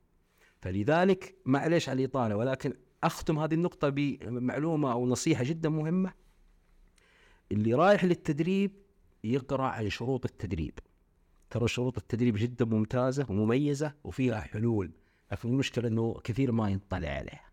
فلذلك 0.61 1.35
معليش 1.47 1.89
على 1.89 2.05
الإطالة 2.05 2.37
ولكن 2.37 2.75
أختم 3.05 3.39
هذه 3.39 3.55
النقطة 3.55 3.89
بمعلومة 3.89 4.93
أو 4.93 5.07
نصيحة 5.07 5.45
جدا 5.45 5.69
مهمة. 5.69 6.13
اللي 7.53 7.75
رايح 7.75 8.05
للتدريب 8.05 8.73
يقرأ 9.25 9.67
عن 9.67 9.91
شروط 9.91 10.25
التدريب. 10.25 10.79
ترى 11.51 11.69
شروط 11.69 11.99
التدريب 11.99 12.37
جدا 12.37 12.65
ممتازة 12.65 13.27
ومميزة 13.29 13.95
وفيها 14.05 14.41
حلول. 14.41 14.91
لكن 15.33 15.49
المشكلة 15.49 15.89
إنه 15.89 16.21
كثير 16.25 16.53
ما 16.53 16.71
ينطلع 16.71 17.09
عليها. 17.09 17.52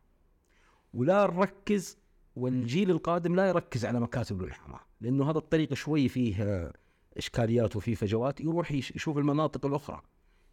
ولا 0.93 1.27
نركز 1.27 1.97
والجيل 2.35 2.91
القادم 2.91 3.35
لا 3.35 3.49
يركز 3.49 3.85
على 3.85 3.99
مكاتب 3.99 4.41
المحاماه 4.41 4.79
لأنه 5.01 5.29
هذا 5.31 5.37
الطريق 5.37 5.73
شوي 5.73 6.09
فيه 6.09 6.71
إشكاليات 7.17 7.75
وفيه 7.75 7.95
فجوات 7.95 8.41
يروح 8.41 8.71
يشوف 8.71 9.17
المناطق 9.17 9.65
الأخرى. 9.65 10.01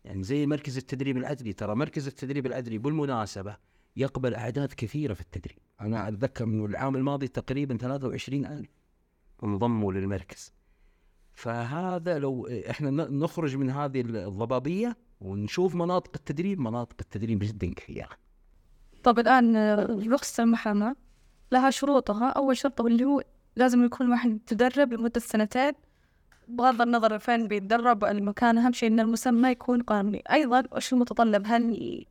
يعني 0.04 0.22
زي 0.22 0.46
مركز 0.46 0.76
التدريب 0.76 1.16
العدلي 1.16 1.52
ترى 1.52 1.74
مركز 1.74 2.06
التدريب 2.06 2.46
العدلي 2.46 2.78
بالمناسبة 2.78 3.56
يقبل 3.96 4.34
أعداد 4.34 4.72
كثيرة 4.72 5.14
في 5.14 5.20
التدريب. 5.20 5.58
أنا 5.80 6.08
أتذكر 6.08 6.46
من 6.46 6.64
العام 6.64 6.96
الماضي 6.96 7.28
تقريبا 7.28 7.76
23 7.76 8.46
ألف 8.46 8.70
انضموا 9.44 9.92
للمركز. 9.92 10.52
فهذا 11.32 12.18
لو 12.18 12.46
إحنا 12.70 12.90
نخرج 12.90 13.56
من 13.56 13.70
هذه 13.70 14.00
الضبابية 14.00 14.96
ونشوف 15.20 15.74
مناطق 15.74 16.10
التدريب 16.14 16.60
مناطق 16.60 16.96
التدريب 17.00 17.38
جدا 17.38 17.74
كثيرة 17.74 18.08
طب 19.06 19.18
الآن 19.18 19.56
رخصة 20.12 20.42
المحاماة 20.42 20.96
لها 21.52 21.70
شروطها. 21.70 22.28
أول 22.28 22.56
شرط 22.56 22.80
اللي 22.80 23.04
هو 23.04 23.22
لازم 23.56 23.84
يكون 23.84 24.10
واحد 24.10 24.38
تدرب 24.46 24.92
لمدة 24.92 25.20
سنتين. 25.20 25.72
بغض 26.48 26.82
النظر 26.82 27.18
فين 27.18 27.48
بيتدرب 27.48 28.04
المكان. 28.04 28.58
أهم 28.58 28.72
شيء 28.72 28.88
إن 28.88 29.00
المسمى 29.00 29.50
يكون 29.50 29.82
قانوني. 29.82 30.22
أيضا 30.32 30.62
وش 30.72 30.92
المتطلب؟ 30.92 31.42
هل 31.46 32.04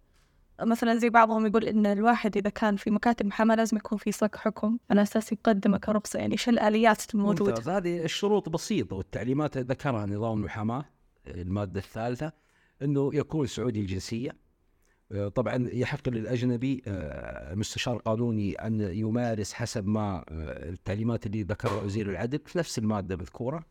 مثلا 0.61 0.95
زي 0.95 1.09
بعضهم 1.09 1.45
يقول 1.45 1.63
إن 1.63 1.85
الواحد 1.85 2.37
إذا 2.37 2.49
كان 2.49 2.75
في 2.75 2.91
مكاتب 2.91 3.25
محاماة 3.25 3.55
لازم 3.55 3.77
يكون 3.77 3.97
في 3.97 4.11
صك 4.11 4.35
حكم. 4.35 4.77
على 4.91 5.01
أساس 5.01 5.31
يقدمه 5.31 5.77
كرخصة 5.77 6.19
يعني 6.19 6.37
شو 6.37 6.51
الآليات 6.51 7.15
الموجودة 7.15 7.77
هذه 7.77 8.03
الشروط 8.03 8.49
بسيطة 8.49 8.95
والتعليمات 8.95 9.57
ذكرها 9.57 10.05
نظام 10.05 10.37
المحاماة 10.37 10.85
المادة 11.27 11.79
الثالثة 11.79 12.31
أنه 12.81 13.11
يكون 13.13 13.47
سعودي 13.47 13.79
الجنسية. 13.79 14.44
طبعا 15.13 15.69
يحق 15.73 16.09
للأجنبي 16.09 16.81
آه، 16.87 17.55
مستشار 17.55 17.97
قانوني 17.97 18.53
أن 18.53 18.81
يمارس 18.81 19.53
حسب 19.53 19.87
ما 19.87 20.17
آه، 20.29 20.69
التعليمات 20.69 21.25
اللي 21.25 21.43
ذكرها 21.43 21.81
وزير 21.81 22.09
العدل 22.09 22.39
في 22.45 22.57
نفس 22.57 22.79
المادة 22.79 23.15
مذكورة. 23.15 23.65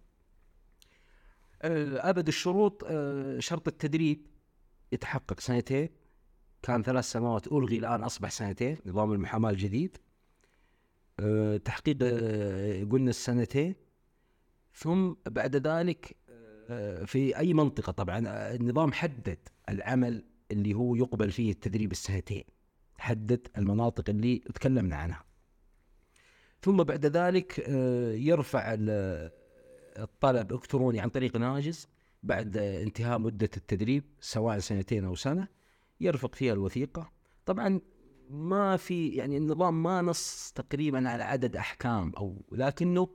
آه، 1.62 2.10
أبد 2.10 2.28
الشروط 2.28 2.84
آه، 2.86 3.38
شرط 3.38 3.68
التدريب 3.68 4.26
يتحقق 4.92 5.40
سنتين. 5.40 5.88
كان 6.62 6.82
ثلاث 6.82 7.04
سنوات 7.04 7.52
ألغي 7.52 7.78
الآن 7.78 8.02
أصبح 8.02 8.30
سنتين 8.30 8.78
نظام 8.86 9.12
المحاماة 9.12 9.50
الجديد. 9.50 9.96
آه، 11.20 11.56
تحقيق 11.56 11.98
قلنا 12.92 13.10
السنتين. 13.10 13.74
ثم 14.74 15.12
بعد 15.26 15.56
ذلك 15.56 16.16
في 17.06 17.38
أي 17.38 17.54
منطقة 17.54 17.92
طبعا 17.92 18.18
النظام 18.54 18.92
حدد 18.92 19.38
العمل 19.68 20.24
اللي 20.54 20.74
هو 20.74 20.94
يقبل 20.94 21.30
فيه 21.30 21.50
التدريب 21.52 21.92
السنتين 21.92 22.44
حدد 22.98 23.48
المناطق 23.58 24.10
اللي 24.10 24.38
تكلمنا 24.38 24.96
عنها. 24.96 25.24
ثم 26.62 26.82
بعد 26.82 27.06
ذلك 27.06 27.58
يرفع 28.18 28.76
الطلب 29.98 30.52
الكتروني 30.52 31.00
عن 31.00 31.08
طريق 31.08 31.36
ناجز. 31.36 31.88
بعد 32.22 32.56
انتهاء 32.56 33.18
مدة 33.18 33.50
التدريب 33.56 34.04
سواء 34.20 34.58
سنتين 34.58 35.04
أو 35.04 35.14
سنة 35.14 35.48
يرفق 36.00 36.34
فيها 36.34 36.52
الوثيقة. 36.52 37.12
طبعا 37.46 37.80
ما 38.30 38.76
في 38.76 39.08
يعني 39.08 39.36
النظام 39.36 39.82
ما 39.82 40.02
نص 40.02 40.52
تقريبا 40.54 41.08
على 41.08 41.22
عدد 41.22 41.56
أحكام 41.56 42.12
أو 42.16 42.42
لكنه 42.52 43.08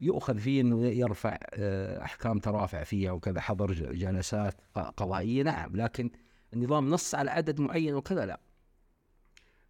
يؤخذ 0.00 0.38
فيه 0.38 0.60
إنه 0.60 0.86
يرفع 0.86 1.38
آه، 1.54 2.02
أحكام 2.02 2.38
ترافع 2.38 2.84
فيها 2.84 3.12
وكذا 3.12 3.40
حضر 3.40 3.72
جلسات 3.72 4.60
قضائية. 4.74 5.42
نعم 5.42 5.76
لكن 5.76 6.10
النظام 6.54 6.90
نص 6.90 7.14
على 7.14 7.30
عدد 7.30 7.60
معين 7.60 7.94
وكذا 7.94 8.26
لا. 8.26 8.40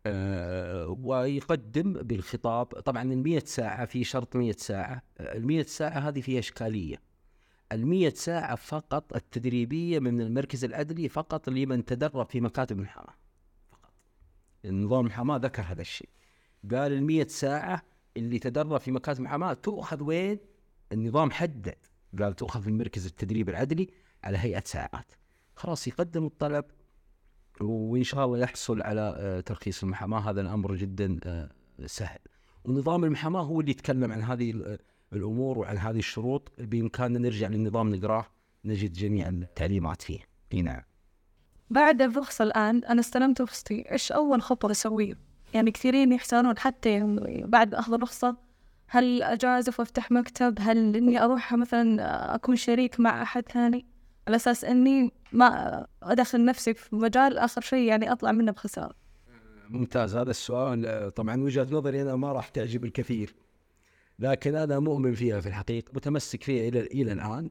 آه، 0.06 0.88
ويقدم 0.88 1.92
بالخطاب 1.92 2.66
طبعا 2.66 3.12
ال 3.12 3.48
ساعة 3.48 3.86
في 3.86 4.04
شرط 4.04 4.36
100 4.36 4.52
ساعة. 4.52 5.02
ال 5.20 5.66
ساعة 5.66 5.98
هذه 5.98 6.20
فيها 6.20 6.38
إشكالية. 6.38 7.02
ال 7.72 8.16
ساعة 8.16 8.54
فقط 8.54 9.14
التدريبية 9.16 9.98
من 9.98 10.20
المركز 10.20 10.64
العدلي 10.64 11.08
فقط 11.08 11.48
لمن 11.48 11.84
تدرب 11.84 12.26
في 12.30 12.40
مكاتب 12.40 12.78
المحاماة 12.78 13.14
فقط. 13.70 13.92
النظام 14.64 15.00
المحاماة 15.00 15.36
ذكر 15.36 15.62
هذا 15.62 15.80
الشيء. 15.80 16.08
قال 16.70 17.10
ال 17.10 17.30
ساعة 17.30 17.82
اللي 18.16 18.38
تدرب 18.38 18.80
في 18.80 18.92
مكاتب 18.92 19.20
المحاماة 19.20 19.52
تؤخذ 19.52 20.02
وين؟ 20.02 20.38
النظام 20.92 21.30
حدد. 21.30 21.76
قال 22.18 22.36
تؤخذ 22.36 22.62
في 22.62 22.70
مركز 22.70 23.06
التدريب 23.06 23.48
العدلي 23.48 23.90
على 24.24 24.38
هيئة 24.38 24.62
ساعات. 24.64 25.12
خلاص 25.56 25.88
يقدم 25.88 26.26
الطلب 26.26 26.64
وإن 27.60 28.02
شاء 28.02 28.24
الله 28.24 28.38
يحصل 28.38 28.82
على 28.82 29.14
آه، 29.18 29.40
ترخيص 29.40 29.82
المحاماة. 29.82 30.30
هذا 30.30 30.40
الأمر 30.40 30.74
جدا 30.74 31.18
آه، 31.24 31.50
سهل. 31.86 32.18
ونظام 32.64 33.04
المحاماة 33.04 33.42
هو 33.42 33.60
اللي 33.60 33.70
يتكلم 33.70 34.12
عن 34.12 34.22
هذه 34.22 34.62
آه، 34.66 34.78
الأمور 35.12 35.58
وعن 35.58 35.78
هذه 35.78 35.98
الشروط. 35.98 36.52
بإمكاننا 36.58 37.18
نرجع 37.18 37.48
للنظام 37.48 37.94
نقراه 37.94 38.26
نجد 38.64 38.92
جميع 38.92 39.28
التعليمات 39.28 40.02
فيه. 40.02 40.18
إي 40.52 40.62
نعم. 40.62 40.82
بعد 41.70 42.02
الرخصة 42.02 42.44
الآن 42.44 42.84
أنا 42.84 43.00
استلمت 43.00 43.40
رخصتي 43.40 43.92
إيش 43.92 44.12
أول 44.12 44.42
خطوة 44.42 44.70
أسويه؟ 44.70 45.18
يعني 45.54 45.70
كثيرين 45.70 46.12
يحتارون 46.12 46.58
حتى 46.58 47.16
بعد 47.44 47.74
أخذ 47.74 47.92
الرخصة. 47.92 48.36
هل 48.86 49.22
أجازف 49.22 49.80
وأفتح 49.80 50.10
مكتب؟ 50.10 50.58
هل 50.60 50.96
إني 50.96 51.24
أروح 51.24 51.52
مثلا 51.54 52.34
أكون 52.34 52.56
شريك 52.56 53.00
مع 53.00 53.22
أحد 53.22 53.48
ثاني؟ 53.48 53.93
على 54.28 54.36
أساس 54.36 54.64
إني 54.64 55.12
ما 55.32 55.86
أدخل 56.02 56.44
نفسي 56.44 56.74
في 56.74 56.96
مجال 56.96 57.38
آخر 57.38 57.60
شيء 57.60 57.88
يعني 57.88 58.12
أطلع 58.12 58.32
منه 58.32 58.52
بخسارة. 58.52 58.94
ممتاز. 59.68 60.16
هذا 60.16 60.30
السؤال 60.30 61.10
طبعا 61.14 61.42
وجهة 61.42 61.66
نظري 61.70 62.02
أنا 62.02 62.16
ما 62.16 62.32
راح 62.32 62.48
تعجب 62.48 62.84
الكثير 62.84 63.34
لكن 64.18 64.54
أنا 64.54 64.78
مؤمن 64.78 65.14
فيها 65.14 65.40
في 65.40 65.48
الحقيقة 65.48 65.90
متمسك 65.94 66.42
فيها 66.42 66.68
إلى 66.68 66.80
إلى 66.80 67.12
الآن. 67.12 67.50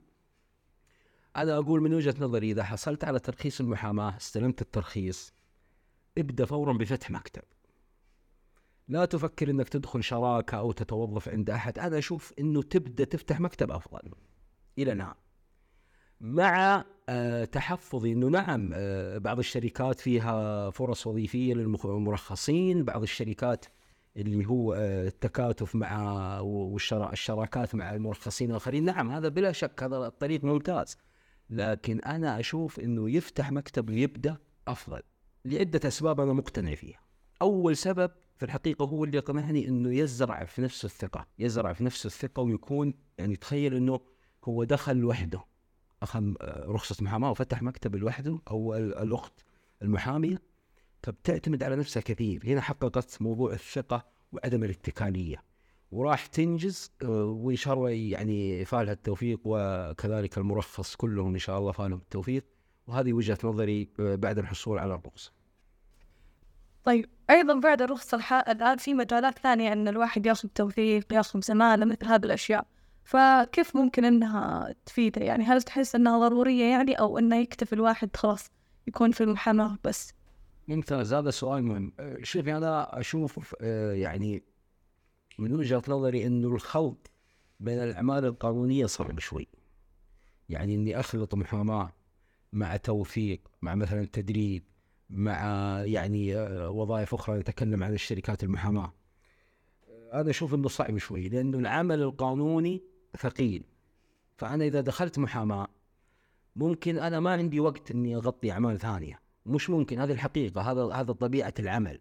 أنا 1.37 1.57
أقول 1.57 1.81
من 1.81 1.93
وجهة 1.93 2.15
نظري 2.19 2.51
إذا 2.51 2.63
حصلت 2.63 3.03
على 3.03 3.19
ترخيص 3.19 3.59
المحاماة 3.61 4.17
استلمت 4.17 4.61
الترخيص 4.61 5.33
ابدأ 6.17 6.45
فورا 6.45 6.73
بفتح 6.73 7.11
مكتب. 7.11 7.41
لا 8.87 9.05
تفكر 9.05 9.49
إنك 9.49 9.69
تدخل 9.69 10.03
شراكة 10.03 10.57
أو 10.57 10.71
تتوظف 10.71 11.29
عند 11.29 11.49
أحد. 11.49 11.79
أنا 11.79 11.97
أشوف 11.97 12.33
إنه 12.39 12.61
تبدأ 12.61 13.03
تفتح 13.03 13.39
مكتب 13.39 13.71
أفضل. 13.71 14.11
إلى 14.77 14.93
نعم 14.93 15.15
مع 16.23 16.85
آه، 17.09 17.45
تحفظي 17.45 18.11
إنه 18.11 18.27
نعم 18.27 18.69
آه، 18.73 19.17
بعض 19.17 19.39
الشركات 19.39 19.99
فيها 19.99 20.69
فرص 20.69 21.07
وظيفية 21.07 21.53
للمرخصين 21.53 22.83
بعض 22.85 23.01
الشركات 23.01 23.65
اللي 24.17 24.45
هو 24.45 24.73
آه، 24.73 25.07
التكاتف 25.07 25.75
مع 25.75 26.39
والشراكات 26.39 27.75
مع 27.75 27.95
المرخصين 27.95 28.49
الآخرين. 28.51 28.85
نعم 28.85 29.11
هذا 29.11 29.29
بلا 29.29 29.51
شك 29.51 29.83
هذا 29.83 30.07
الطريق 30.07 30.43
ممتاز. 30.43 30.97
لكن 31.49 31.99
أنا 31.99 32.39
أشوف 32.39 32.79
إنه 32.79 33.09
يفتح 33.09 33.51
مكتب 33.51 33.89
ويبدأ 33.89 34.37
أفضل 34.67 35.01
لعدة 35.45 35.87
أسباب 35.87 36.19
أنا 36.19 36.33
مقتنع 36.33 36.75
فيها. 36.75 36.99
أول 37.41 37.77
سبب 37.77 38.11
في 38.37 38.45
الحقيقة 38.45 38.85
هو 38.85 39.03
اللي 39.03 39.17
يقنعني 39.17 39.67
إنه 39.67 39.95
يزرع 39.95 40.45
في 40.45 40.61
نفسه 40.61 40.85
الثقة 40.85 41.27
يزرع 41.39 41.73
في 41.73 41.83
نفسه 41.83 42.07
الثقة 42.07 42.41
ويكون 42.41 42.93
يعني 43.17 43.35
تخيل 43.35 43.75
إنه 43.75 43.99
هو 44.45 44.63
دخل 44.63 44.95
لوحده 44.95 45.52
أخذ 46.03 46.33
رخصة 46.67 47.03
محاماة 47.03 47.31
وفتح 47.31 47.61
مكتب 47.61 47.95
لوحده 47.95 48.39
أو 48.51 48.75
الأخت 48.75 49.33
المحامية 49.81 50.41
فبتعتمد 51.03 51.63
على 51.63 51.75
نفسها 51.75 52.01
كثير. 52.01 52.41
هنا 52.45 52.61
حققت 52.61 53.21
موضوع 53.21 53.53
الثقة 53.53 54.05
وعدم 54.31 54.63
الاتكالية. 54.63 55.43
وراح 55.91 56.25
تنجز 56.25 56.91
آه، 57.03 57.25
وإن 57.25 57.55
شاء 57.55 57.73
الله 57.73 57.89
يعني 57.89 58.65
فالها 58.65 58.93
التوفيق 58.93 59.39
وكذلك 59.45 60.37
المرخص 60.37 60.95
كلهم 60.95 61.33
إن 61.33 61.39
شاء 61.39 61.59
الله 61.59 61.71
فالهم 61.71 61.99
التوفيق. 61.99 62.45
وهذه 62.87 63.13
وجهة 63.13 63.37
نظري 63.43 63.89
آه، 63.99 64.15
بعد 64.15 64.37
الحصول 64.39 64.79
على 64.79 64.95
الرخصة. 64.95 65.31
طيب 66.83 67.09
أيضا 67.29 67.59
بعد 67.59 67.81
الرخصة 67.81 68.39
الآن 68.39 68.77
في 68.77 68.93
مجالات 68.93 69.39
ثانية 69.39 69.73
إن 69.73 69.87
الواحد 69.87 70.25
ياخذ 70.25 70.49
توثيق 70.49 71.13
ياخذ 71.13 71.41
زمالة 71.41 71.85
مثل 71.85 72.05
هذه 72.05 72.25
الأشياء. 72.25 72.65
فكيف 73.03 73.75
ممكن 73.75 74.05
إنها 74.05 74.75
تفيده؟ 74.85 75.21
يعني 75.21 75.43
هل 75.43 75.61
تحس 75.61 75.95
إنها 75.95 76.19
ضرورية 76.19 76.63
يعني 76.63 76.93
أو 76.93 77.17
إنه 77.17 77.35
يكتفي 77.35 77.73
الواحد 77.73 78.15
خلاص 78.15 78.51
يكون 78.87 79.11
في 79.11 79.21
المحاماه 79.21 79.77
بس؟ 79.83 80.13
ممتاز 80.67 81.13
هذا 81.13 81.29
سؤال 81.29 81.63
مهم. 81.63 81.93
أه، 81.99 82.17
شوفي 82.23 82.57
أنا 82.57 82.99
أشوف 82.99 83.55
أه، 83.61 83.93
يعني 83.93 84.43
من 85.39 85.55
وجهة 85.55 85.81
نظري 85.87 86.27
إنه 86.27 86.47
الخلط 86.47 87.11
بين 87.59 87.79
الأعمال 87.79 88.25
القانونية 88.25 88.85
صعب 88.85 89.19
شوي. 89.19 89.47
يعني 90.49 90.75
إني 90.75 90.99
أخلط 90.99 91.35
محاماة 91.35 91.93
مع 92.53 92.77
توثيق 92.77 93.41
مع 93.61 93.75
مثلا 93.75 94.05
تدريب 94.05 94.63
مع 95.09 95.39
يعني 95.85 96.35
أه، 96.37 96.69
وظائف 96.69 97.13
أخرى 97.13 97.39
نتكلم 97.39 97.83
عن 97.83 97.93
الشركات 97.93 98.43
المحاماة. 98.43 98.93
أنا 100.13 100.29
أشوف 100.29 100.53
إنه 100.53 100.67
صعب 100.67 100.97
شوي 100.97 101.29
لأنه 101.29 101.57
العمل 101.57 102.01
القانوني 102.01 102.92
ثقيل. 103.17 103.63
فأنا 104.37 104.65
إذا 104.65 104.81
دخلت 104.81 105.19
محاماة 105.19 105.67
ممكن 106.55 106.97
أنا 106.97 107.19
ما 107.19 107.31
عندي 107.31 107.59
وقت 107.59 107.91
إني 107.91 108.15
أغطي 108.15 108.51
أعمال 108.51 108.79
ثانية. 108.79 109.19
مش 109.45 109.69
ممكن 109.69 109.99
هذه 109.99 110.11
الحقيقة 110.11 110.61
هذا 110.61 110.83
هذا 110.83 111.13
طبيعة 111.13 111.53
العمل. 111.59 111.99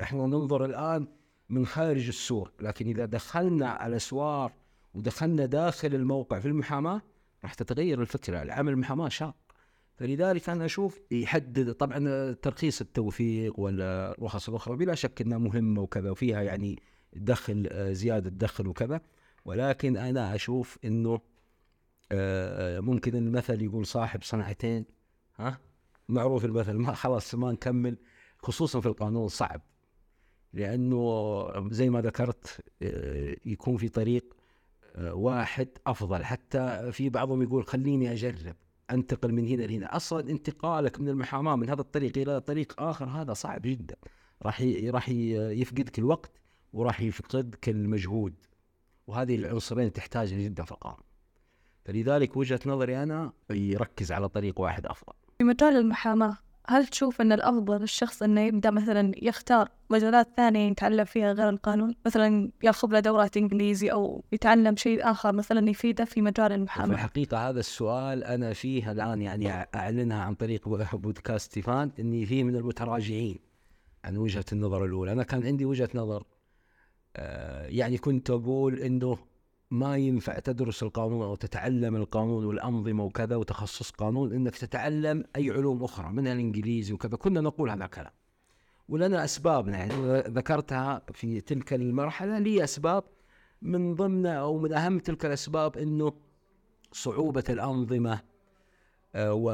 إحنا 0.00 0.26
ننظر 0.26 0.64
الآن 0.64 1.06
من 1.48 1.66
خارج 1.66 2.08
السور 2.08 2.52
لكن 2.60 2.86
إذا 2.86 3.04
دخلنا 3.04 3.86
الأسوار 3.86 4.52
ودخلنا 4.94 5.46
داخل 5.46 5.94
الموقع 5.94 6.38
في 6.38 6.48
المحاماة 6.48 7.02
راح 7.42 7.54
تتغير 7.54 8.00
الفكرة. 8.00 8.42
العمل 8.42 8.72
المحاماة 8.72 9.08
شاق. 9.08 9.34
فلذلك 9.96 10.48
أنا 10.48 10.64
أشوف 10.64 11.00
يحدد 11.10 11.72
طبعا 11.72 12.32
ترخيص 12.32 12.80
التوثيق 12.80 13.60
والرخص 13.60 14.48
الأخرى 14.48 14.76
بلا 14.76 14.94
شك 14.94 15.20
إنها 15.20 15.38
مهمة 15.38 15.82
وكذا 15.82 16.10
وفيها 16.10 16.42
يعني 16.42 16.82
دخل 17.12 17.68
زيادة 17.94 18.30
دخل 18.30 18.66
وكذا. 18.66 19.00
ولكن 19.44 19.96
أنا 19.96 20.34
أشوف 20.34 20.78
إنه 20.84 21.20
آه، 22.12 22.80
ممكن 22.80 23.16
المثل 23.16 23.62
يقول 23.62 23.86
صاحب 23.86 24.22
صنعتين 24.22 24.84
ها؟ 25.36 25.58
معروف 26.08 26.44
المثل 26.44 26.72
ما 26.72 26.94
خلاص 26.94 27.34
ما 27.34 27.52
نكمل 27.52 27.96
خصوصا 28.38 28.80
في 28.80 28.86
القانون 28.86 29.28
صعب 29.28 29.60
لأنه 30.52 31.68
زي 31.70 31.90
ما 31.90 32.00
ذكرت 32.00 32.60
آه، 32.82 33.36
يكون 33.46 33.76
في 33.76 33.88
طريق 33.88 34.34
آه، 34.96 35.14
واحد 35.14 35.68
أفضل. 35.86 36.24
حتى 36.24 36.92
في 36.92 37.08
بعضهم 37.08 37.42
يقول 37.42 37.66
خليني 37.66 38.12
أجرب 38.12 38.56
أنتقل 38.90 39.32
من 39.32 39.46
هنا 39.48 39.62
لهنا. 39.62 39.96
أصلا 39.96 40.30
انتقالك 40.30 41.00
من 41.00 41.08
المحاماة 41.08 41.56
من 41.56 41.70
هذا 41.70 41.80
الطريق 41.80 42.18
إلى 42.18 42.40
طريق 42.40 42.82
آخر 42.82 43.04
هذا 43.04 43.32
صعب 43.32 43.62
جدا. 43.62 43.96
راح 44.42 44.62
راح 44.84 45.08
يفقدك 45.08 45.98
الوقت 45.98 46.40
وراح 46.72 47.00
يفقدك 47.00 47.68
المجهود. 47.68 48.34
وهذه 49.06 49.36
العنصرين 49.36 49.92
تحتاج 49.92 50.34
جدا 50.34 50.64
في 50.64 50.72
القانون 50.72 51.00
فلذلك 51.84 52.36
وجهة 52.36 52.60
نظري 52.66 53.02
أنا 53.02 53.32
يركز 53.50 54.12
على 54.12 54.28
طريق 54.28 54.60
واحد 54.60 54.86
أفضل. 54.86 55.12
في 55.38 55.44
مجال 55.44 55.76
المحاماة 55.76 56.36
هل 56.66 56.86
تشوف 56.86 57.20
أن 57.20 57.32
الأفضل 57.32 57.80
للشخص 57.80 58.22
أنه 58.22 58.40
يبدأ 58.40 58.70
مثلا 58.70 59.12
يختار 59.22 59.68
مجالات 59.90 60.28
ثانية 60.36 60.70
يتعلم 60.70 61.04
فيها 61.04 61.32
غير 61.32 61.48
القانون؟ 61.48 61.94
مثلا 62.06 62.50
ياخذ 62.62 62.88
له 62.88 63.00
دورات 63.00 63.36
إنجليزي 63.36 63.92
أو 63.92 64.24
يتعلم 64.32 64.76
شيء 64.76 65.10
آخر 65.10 65.32
مثلا 65.32 65.70
يفيده 65.70 66.04
في 66.04 66.22
مجال 66.22 66.52
المحاماة؟ 66.52 66.86
في 66.86 66.94
الحقيقة 66.94 67.48
هذا 67.48 67.60
السؤال 67.60 68.24
أنا 68.24 68.52
فيه 68.52 68.92
الآن 68.92 69.22
يعني 69.22 69.68
أعلنها 69.74 70.22
عن 70.22 70.34
طريق 70.34 70.68
بودكاست 70.96 71.50
ستيفان 71.50 71.90
أني 71.98 72.26
فيه 72.26 72.44
من 72.44 72.56
المتراجعين 72.56 73.38
عن 74.04 74.16
وجهة 74.16 74.44
النظر 74.52 74.84
الأولى. 74.84 75.12
أنا 75.12 75.22
كان 75.22 75.46
عندي 75.46 75.64
وجهة 75.64 75.88
نظر 75.94 76.24
يعني 77.68 77.98
كنت 77.98 78.30
أقول 78.30 78.78
أنه 78.78 79.18
ما 79.70 79.96
ينفع 79.96 80.38
تدرس 80.38 80.82
القانون 80.82 81.22
أو 81.22 81.34
تتعلم 81.34 81.96
القانون 81.96 82.44
والأنظمة 82.44 83.04
وكذا 83.04 83.36
وتخصص 83.36 83.90
قانون 83.90 84.32
أنك 84.32 84.56
تتعلم 84.56 85.24
أي 85.36 85.50
علوم 85.50 85.84
أخرى 85.84 86.12
منها 86.12 86.32
الإنجليزي 86.32 86.92
وكذا. 86.92 87.16
كنا 87.16 87.40
نقول 87.40 87.70
هذا 87.70 87.84
الكلام. 87.84 88.12
ولنا 88.88 89.24
أسبابنا 89.24 89.78
يعني 89.78 90.20
ذكرتها 90.20 91.02
في 91.12 91.40
تلك 91.40 91.72
المرحلة 91.72 92.38
لي 92.38 92.64
أسباب 92.64 93.04
من 93.62 93.94
ضمن 93.94 94.26
أو 94.26 94.58
من 94.58 94.72
أهم 94.72 94.98
تلك 94.98 95.26
الأسباب 95.26 95.76
أنه 95.76 96.12
صعوبة 96.92 97.44
الأنظمة 97.48 98.20
آه، 99.14 99.34
و 99.34 99.50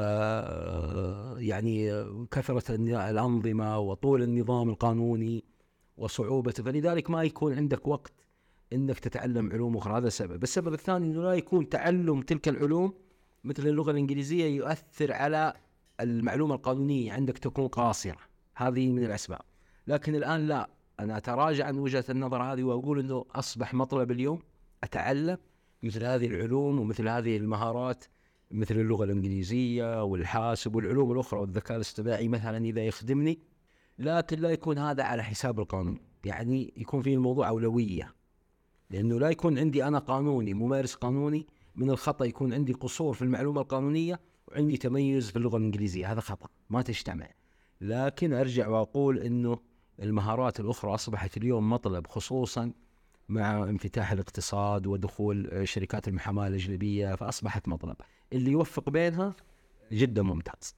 يعني 1.39 2.05
كثرة 2.31 2.75
الأنظمة 3.09 3.79
وطول 3.79 4.23
النظام 4.23 4.69
القانوني 4.69 5.43
وصعوبته 5.99 6.63
فلذلك 6.63 7.09
ما 7.09 7.23
يكون 7.23 7.53
عندك 7.53 7.87
وقت 7.87 8.13
إنك 8.73 8.99
تتعلم 8.99 9.51
علوم 9.51 9.77
أخرى. 9.77 9.97
هذا 9.97 10.07
السبب 10.07 10.43
السبب 10.43 10.73
الثاني 10.73 11.07
إنه 11.07 11.23
لا 11.23 11.33
يكون 11.33 11.69
تعلم 11.69 12.21
تلك 12.21 12.47
العلوم 12.47 12.93
مثل 13.43 13.67
اللغة 13.67 13.91
الإنجليزية 13.91 14.45
يؤثر 14.45 15.13
على 15.13 15.53
المعلومة 15.99 16.55
القانونية 16.55 17.13
عندك 17.13 17.37
تكون 17.37 17.67
قاصرة. 17.67 18.17
هذه 18.55 18.91
من 18.91 19.03
الأسباب. 19.03 19.41
لكن 19.87 20.15
الآن 20.15 20.47
لا. 20.47 20.69
أنا 20.99 21.17
أتراجع 21.17 21.65
عن 21.65 21.77
وجهة 21.77 22.05
النظر 22.09 22.43
هذه 22.43 22.63
وأقول 22.63 22.99
إنه 22.99 23.25
أصبح 23.31 23.73
مطلب 23.73 24.11
اليوم 24.11 24.41
أتعلم 24.83 25.37
مثل 25.83 26.03
هذه 26.03 26.27
العلوم 26.27 26.79
ومثل 26.79 27.07
هذه 27.07 27.37
المهارات 27.37 28.05
مثل 28.51 28.75
اللغة 28.75 29.03
الإنجليزية 29.03 30.03
والحاسب 30.03 30.75
والعلوم 30.75 31.11
الأخرى 31.11 31.39
والذكاء 31.39 31.75
الاصطناعي 31.75 32.27
مثلا 32.27 32.65
إذا 32.65 32.85
يخدمني. 32.85 33.39
لكن 33.99 34.39
لا 34.39 34.49
يكون 34.49 34.77
هذا 34.77 35.03
على 35.03 35.23
حساب 35.23 35.59
القانون. 35.59 35.99
يعني 36.25 36.73
يكون 36.77 37.01
في 37.01 37.13
الموضوع 37.13 37.49
أولوية. 37.49 38.15
لأنه 38.89 39.19
لا 39.19 39.29
يكون 39.29 39.59
عندي 39.59 39.83
أنا 39.83 39.99
قانوني 39.99 40.53
ممارس 40.53 40.93
قانوني 40.93 41.47
من 41.75 41.89
الخطأ 41.89 42.25
يكون 42.25 42.53
عندي 42.53 42.73
قصور 42.73 43.13
في 43.13 43.21
المعلومة 43.21 43.61
القانونية 43.61 44.19
وعندي 44.47 44.77
تميز 44.77 45.29
في 45.29 45.35
اللغة 45.35 45.57
الإنجليزية. 45.57 46.11
هذا 46.11 46.19
خطأ 46.19 46.47
ما 46.69 46.81
تجتمع. 46.81 47.29
لكن 47.81 48.33
أرجع 48.33 48.67
وأقول 48.67 49.19
أنه 49.19 49.59
المهارات 49.99 50.59
الأخرى 50.59 50.93
أصبحت 50.93 51.37
اليوم 51.37 51.69
مطلب 51.69 52.07
خصوصا 52.07 52.71
مع 53.29 53.63
انفتاح 53.63 54.11
الاقتصاد 54.11 54.87
ودخول 54.87 55.67
شركات 55.67 56.07
المحاماة 56.07 56.47
الأجنبية 56.47 57.15
فأصبحت 57.15 57.67
مطلب. 57.67 57.95
اللي 58.33 58.51
يوفق 58.51 58.89
بينها 58.89 59.35
جدا 59.91 60.21
ممتاز. 60.21 60.75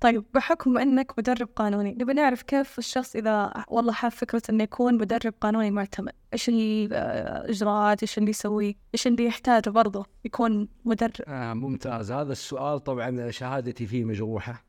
طيب 0.00 0.24
بحكم 0.34 0.78
إنك 0.78 1.18
مدرب 1.18 1.48
قانوني 1.56 1.90
نبي 1.90 2.12
نعرف 2.12 2.42
كيف 2.42 2.78
الشخص 2.78 3.16
إذا 3.16 3.64
والله 3.68 3.92
حاب 3.92 4.12
فكرة 4.12 4.42
إنه 4.50 4.62
يكون 4.62 4.94
مدرب 4.94 5.34
قانوني 5.40 5.70
معتمد؟ 5.70 6.12
إيش 6.32 6.48
الاجراءات 6.48 8.02
إيش 8.02 8.18
اللي 8.18 8.30
يسويه 8.30 8.74
إيش 8.94 9.06
اللي 9.06 9.24
يحتاجه 9.24 9.70
برضه 9.70 10.06
يكون 10.24 10.68
مدرب؟ 10.84 11.12
آه 11.26 11.54
ممتاز. 11.54 12.12
هذا 12.12 12.32
السؤال 12.32 12.84
طبعا 12.84 13.30
شهادتي 13.30 13.86
فيه 13.86 14.04
مجروحة 14.04 14.64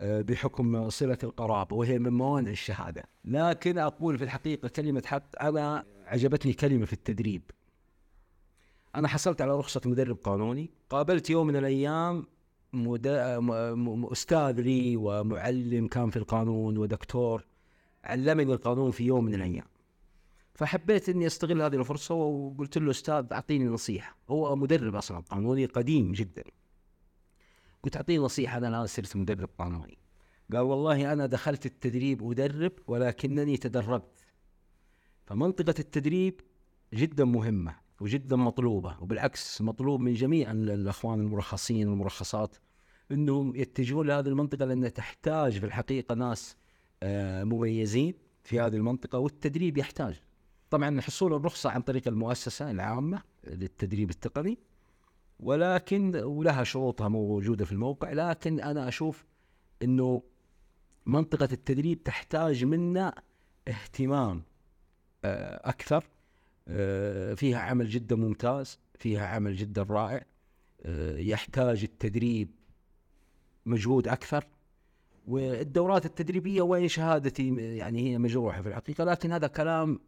آه 0.00 0.20
بحكم 0.20 0.90
صلة 0.90 1.18
القرابة 1.24 1.76
وهي 1.76 1.98
من 1.98 2.12
موانع 2.12 2.50
الشهادة. 2.50 3.02
لكن 3.24 3.78
أقول 3.78 4.18
في 4.18 4.24
الحقيقة 4.24 4.68
كلمة 4.68 5.02
حق 5.06 5.42
أنا 5.42 5.84
عجبتني 6.06 6.52
كلمة 6.52 6.86
في 6.86 6.92
التدريب. 6.92 7.42
أنا 8.94 9.08
حصلت 9.08 9.40
على 9.40 9.58
رخصة 9.58 9.80
مدرب 9.86 10.16
قانوني 10.16 10.70
قابلت 10.90 11.30
يوم 11.30 11.46
من 11.46 11.56
الأيام 11.56 12.26
مد... 12.72 13.06
أستاذ 14.12 14.60
لي 14.60 14.96
ومعلم 14.96 15.88
كان 15.88 16.10
في 16.10 16.16
القانون 16.16 16.78
ودكتور 16.78 17.46
علمني 18.04 18.52
القانون 18.52 18.90
في 18.90 19.04
يوم 19.04 19.24
من 19.24 19.34
الأيام. 19.34 19.66
فحبيت 20.54 21.08
إني 21.08 21.26
أستغل 21.26 21.62
هذه 21.62 21.76
الفرصة 21.76 22.14
وقلت 22.14 22.78
له 22.78 22.90
أستاذ 22.90 23.26
أعطيني 23.32 23.64
نصيحة. 23.64 24.16
هو 24.28 24.56
مدرب 24.56 24.94
أصلا 24.94 25.20
قانوني 25.20 25.66
قديم 25.66 26.12
جدا. 26.12 26.44
قلت 27.82 27.96
أعطيني 27.96 28.24
نصيحة 28.24 28.58
أنا 28.58 28.68
الآن 28.68 28.86
صرت 28.86 29.16
مدرب 29.16 29.48
قانوني. 29.58 29.98
قال 30.52 30.60
والله 30.60 31.12
أنا 31.12 31.26
دخلت 31.26 31.66
التدريب 31.66 32.30
أدرب 32.30 32.72
ولكنني 32.86 33.56
تدربت. 33.56 34.26
فمنطقة 35.26 35.74
التدريب 35.78 36.40
جدا 36.94 37.24
مهمة. 37.24 37.87
وجدا 38.00 38.36
مطلوبة 38.36 38.96
وبالعكس 39.00 39.62
مطلوب 39.62 40.00
من 40.00 40.14
جميع 40.14 40.50
الأخوان 40.50 41.20
المرخصين 41.20 41.88
والمرخصات 41.88 42.56
إنهم 43.10 43.56
يتجهون 43.56 44.06
لهذه 44.06 44.28
المنطقة 44.28 44.64
لانها 44.64 44.88
تحتاج 44.88 45.58
في 45.58 45.66
الحقيقة 45.66 46.14
ناس 46.14 46.56
آه، 47.02 47.44
مميزين 47.44 48.14
في 48.44 48.60
هذه 48.60 48.76
المنطقة 48.76 49.18
والتدريب 49.18 49.78
يحتاج. 49.78 50.20
طبعا 50.70 51.00
حصول 51.00 51.34
الرخصة 51.34 51.70
عن 51.70 51.82
طريق 51.82 52.08
المؤسسة 52.08 52.70
العامة 52.70 53.22
للتدريب 53.46 54.10
التقني 54.10 54.58
ولكن 55.40 56.16
ولها 56.16 56.64
شروطها 56.64 57.08
موجودة 57.08 57.64
في 57.64 57.72
الموقع 57.72 58.12
لكن 58.12 58.60
أنا 58.60 58.88
أشوف 58.88 59.24
إنه 59.82 60.22
منطقة 61.06 61.48
التدريب 61.52 62.02
تحتاج 62.02 62.64
منا 62.64 63.14
اهتمام 63.68 64.42
آه، 65.24 65.68
أكثر. 65.68 66.04
فيها 67.36 67.58
عمل 67.58 67.88
جدا 67.88 68.16
ممتاز 68.16 68.78
فيها 68.98 69.26
عمل 69.26 69.56
جدا 69.56 69.82
رائع 69.82 70.24
يحتاج 71.18 71.82
التدريب 71.82 72.50
مجهود 73.66 74.08
أكثر 74.08 74.44
والدورات 75.26 76.06
التدريبية 76.06 76.62
وين 76.62 76.88
شهادتي 76.88 77.56
يعني 77.56 78.12
هي 78.12 78.18
مجروحة 78.18 78.62
في 78.62 78.68
الحقيقة 78.68 79.04
لكن 79.04 79.32
هذا 79.32 79.46
كلام 79.46 80.00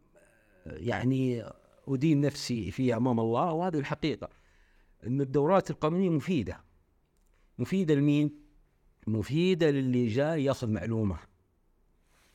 يعني 0.65 1.43
أدين 1.87 2.21
نفسي 2.21 2.71
فيه 2.71 2.97
أمام 2.97 3.19
الله 3.19 3.53
وهذه 3.53 3.79
الحقيقة 3.79 4.29
إن 5.07 5.21
الدورات 5.21 5.71
القانونية 5.71 6.09
مفيدة 6.09 6.63
مفيدة 7.59 7.95
لمين؟ 7.95 8.31
مفيدة 9.07 9.69
للي 9.71 10.07
جاي 10.07 10.43
يأخذ 10.43 10.69
معلومة 10.69 11.17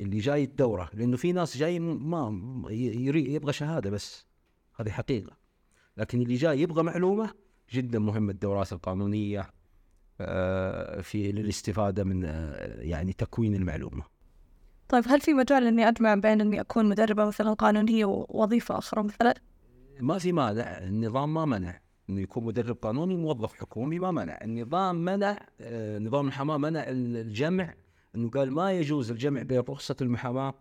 اللي 0.00 0.18
جاي 0.18 0.44
الدورة 0.44 0.90
لأنه 0.94 1.16
في 1.16 1.32
ناس 1.32 1.56
جاي 1.56 1.78
ما 1.78 2.66
يبغى 2.70 3.52
شهادة 3.52 3.90
بس. 3.90 4.26
هذه 4.80 4.90
حقيقة. 4.90 5.36
لكن 5.96 6.22
اللي 6.22 6.34
جاي 6.34 6.60
يبغى 6.60 6.82
معلومة 6.82 7.30
جدا 7.72 7.98
مهم 7.98 8.30
الدورات 8.30 8.72
القانونية 8.72 9.50
آه، 10.20 11.00
في 11.00 11.32
للاستفادة 11.32 12.04
من 12.04 12.24
آه، 12.24 12.80
يعني 12.80 13.12
تكوين 13.12 13.54
المعلومة. 13.54 14.02
طيب 14.88 15.04
هل 15.08 15.20
في 15.20 15.32
مجال 15.32 15.66
إني 15.66 15.88
أجمع 15.88 16.14
بين 16.14 16.40
إني 16.40 16.60
أكون 16.60 16.88
مدربة 16.88 17.24
مثلا 17.24 17.52
قانونية 17.52 18.04
ووظيفة 18.04 18.78
أخرى 18.78 19.02
مثلا؟ 19.02 19.34
ما 20.00 20.18
في 20.18 20.32
مانع، 20.32 20.78
النظام 20.78 21.34
ما 21.34 21.44
منع. 21.44 21.80
إنه 22.10 22.20
يكون 22.20 22.44
مدرب 22.44 22.76
قانوني 22.76 23.16
موظف 23.16 23.52
حكومي 23.52 23.98
ما 23.98 24.10
منع، 24.10 24.38
النظام 24.42 25.04
منع 25.04 25.38
آه، 25.60 25.98
نظام 25.98 26.20
المحاماه 26.20 26.56
منع 26.56 26.84
الجمع 26.88 27.74
إنه 28.16 28.30
قال 28.30 28.52
ما 28.52 28.72
يجوز 28.72 29.10
الجمع 29.10 29.42
بين 29.42 29.58
رخصة 29.58 29.96
المحاماة 30.00 30.54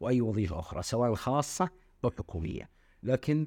وأي 0.00 0.20
وظيفة 0.20 0.58
أخرى 0.58 0.82
سواء 0.82 1.14
خاصه 1.14 1.70
أو 2.04 2.10
حكوميه، 2.10 2.70
لكن 3.02 3.46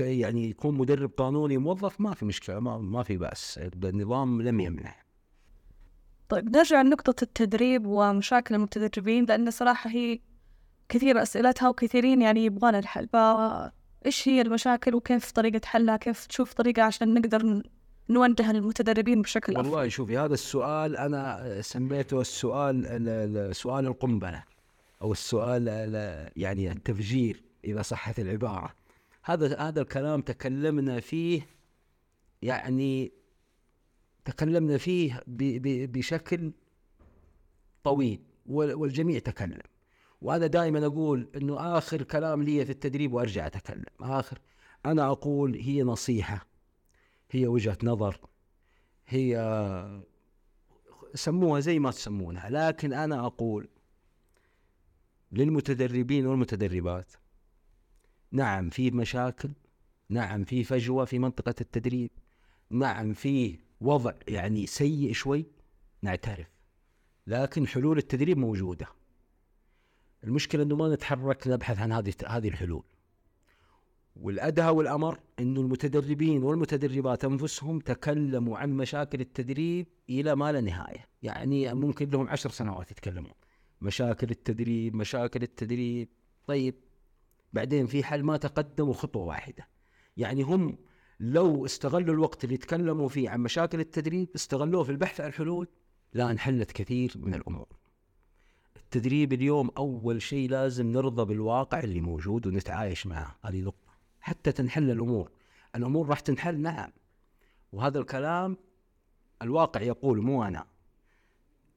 يعني 0.00 0.50
يكون 0.50 0.74
مدرب 0.74 1.10
قانوني 1.16 1.58
موظف 1.58 2.00
ما 2.00 2.14
في 2.14 2.24
مشكلة 2.24 2.60
ما, 2.60 2.78
ما 2.78 3.02
في 3.02 3.16
بأس. 3.16 3.60
النظام 3.84 4.42
لم 4.42 4.60
يمنع. 4.60 4.94
طيب 6.28 6.56
نرجع 6.56 6.82
لنقطة 6.82 7.22
التدريب 7.22 7.86
ومشاكل 7.86 8.54
المتدربين 8.54 9.24
لأن 9.24 9.50
صراحة 9.50 9.90
هي 9.90 10.20
كثير 10.88 11.22
أسئلتها 11.22 11.68
وكثيرين 11.68 12.22
يعني 12.22 12.44
يبغون 12.44 12.74
الحل 12.74 13.08
فإيش 13.08 14.28
هي 14.28 14.40
المشاكل 14.40 14.94
وكيف 14.94 15.30
طريقة 15.30 15.60
حلها 15.64 15.96
كيف 15.96 16.26
تشوف 16.26 16.52
طريقة 16.52 16.82
عشان 16.82 17.14
نقدر 17.14 17.62
نوجه 18.08 18.50
المتدربين 18.50 19.22
بشكل 19.22 19.56
أفضل. 19.56 19.68
والله 19.68 19.88
شوفي 19.88 20.18
هذا 20.18 20.34
السؤال 20.34 20.96
أنا 20.96 21.62
سميته 21.62 22.20
السؤال 22.20 23.56
سؤال 23.56 23.86
القنبلة 23.86 24.44
أو 25.02 25.12
السؤال 25.12 25.68
يعني 26.36 26.72
التفجير 26.72 27.42
إذا 27.64 27.82
صحت 27.82 28.20
العبارة. 28.20 28.74
هذا 29.24 29.58
هذا 29.58 29.80
الكلام 29.80 30.20
تكلمنا 30.20 31.00
فيه 31.00 31.46
يعني 32.42 33.12
تكلمنا 34.24 34.78
فيه 34.78 35.22
بشكل 35.86 36.52
طويل 37.84 38.20
والجميع 38.46 39.18
تكلم. 39.18 39.62
وأنا 40.22 40.46
دائما 40.46 40.86
أقول 40.86 41.28
إنه 41.36 41.78
آخر 41.78 42.02
كلام 42.02 42.42
لي 42.42 42.64
في 42.64 42.72
التدريب 42.72 43.12
وأرجع 43.12 43.46
أتكلم. 43.46 43.84
آخر 44.00 44.38
أنا 44.86 45.06
أقول 45.10 45.54
هي 45.54 45.82
نصيحة. 45.82 46.46
هي 47.30 47.46
وجهة 47.46 47.78
نظر. 47.82 48.20
هي 49.06 49.36
سموها 51.14 51.60
زي 51.60 51.78
ما 51.78 51.90
تسمونها 51.90 52.50
لكن 52.50 52.92
أنا 52.92 53.26
أقول 53.26 53.68
للمتدربين 55.32 56.26
والمتدربات 56.26 57.12
نعم 58.32 58.70
في 58.70 58.90
مشاكل 58.90 59.50
نعم 60.08 60.44
في 60.44 60.64
فجوة 60.64 61.04
في 61.04 61.18
منطقة 61.18 61.54
التدريب 61.60 62.10
نعم 62.70 63.12
في 63.12 63.58
وضع 63.80 64.12
يعني 64.28 64.66
سيء 64.66 65.12
شوي 65.12 65.46
نعترف 66.02 66.46
لكن 67.26 67.66
حلول 67.66 67.98
التدريب 67.98 68.38
موجودة. 68.38 68.86
المشكلة 70.24 70.62
إنه 70.62 70.76
ما 70.76 70.94
نتحرك 70.94 71.48
نبحث 71.48 71.78
عن 71.78 71.92
هذه 71.92 72.14
هذه 72.26 72.48
الحلول. 72.48 72.84
والأدهى 74.16 74.70
والأمر 74.70 75.20
إنه 75.40 75.60
المتدربين 75.60 76.42
والمتدربات 76.42 77.24
أنفسهم 77.24 77.78
تكلموا 77.78 78.58
عن 78.58 78.72
مشاكل 78.76 79.20
التدريب 79.20 79.86
إلى 80.10 80.36
ما 80.36 80.52
لا 80.52 80.60
نهاية، 80.60 81.08
يعني 81.22 81.74
ممكن 81.74 82.10
لهم 82.10 82.28
عشر 82.28 82.50
سنوات 82.50 82.90
يتكلمون. 82.90 83.32
مشاكل 83.80 84.30
التدريب 84.30 84.96
مشاكل 84.96 85.42
التدريب. 85.42 86.08
طيب 86.46 86.74
بعدين 87.52 87.86
في 87.86 88.04
حل 88.04 88.22
ما 88.22 88.36
تقدموا 88.36 88.94
خطوة 88.94 89.24
واحدة. 89.24 89.68
يعني 90.16 90.42
هم 90.42 90.78
لو 91.20 91.64
استغلوا 91.64 92.14
الوقت 92.14 92.44
اللي 92.44 92.56
تكلموا 92.56 93.08
فيه 93.08 93.30
عن 93.30 93.40
مشاكل 93.40 93.80
التدريب 93.80 94.28
استغلوه 94.34 94.84
في 94.84 94.92
البحث 94.92 95.20
عن 95.20 95.32
حلول 95.32 95.68
لا 96.12 96.30
انحلت 96.30 96.72
كثير 96.72 97.12
من 97.16 97.34
الأمور. 97.34 97.66
التدريب 98.76 99.32
اليوم 99.32 99.70
أول 99.78 100.22
شيء 100.22 100.50
لازم 100.50 100.92
نرضى 100.92 101.24
بالواقع 101.24 101.80
اللي 101.80 102.00
موجود 102.00 102.46
ونتعايش 102.46 103.06
معه. 103.06 103.36
هذه 103.44 103.60
نقطة. 103.60 103.83
حتى 104.24 104.52
تنحل 104.52 104.90
الأمور. 104.90 105.30
الأمور 105.76 106.08
راح 106.08 106.20
تنحل 106.20 106.58
نعم. 106.58 106.90
وهذا 107.72 107.98
الكلام 107.98 108.56
الواقع 109.42 109.80
يقول 109.80 110.22
مو 110.22 110.44
أنا. 110.44 110.66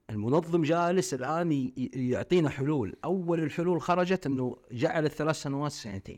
المنظم 0.10 0.64
جالس 0.64 1.14
الآن 1.14 1.72
يعطينا 1.94 2.50
حلول. 2.50 2.96
أول 3.06 3.40
الحلول 3.40 3.82
خرجت 3.82 4.26
أنه 4.26 4.58
جعل 4.72 5.06
الثلاث 5.06 5.36
سنوات 5.36 5.72
سنتين. 5.72 6.18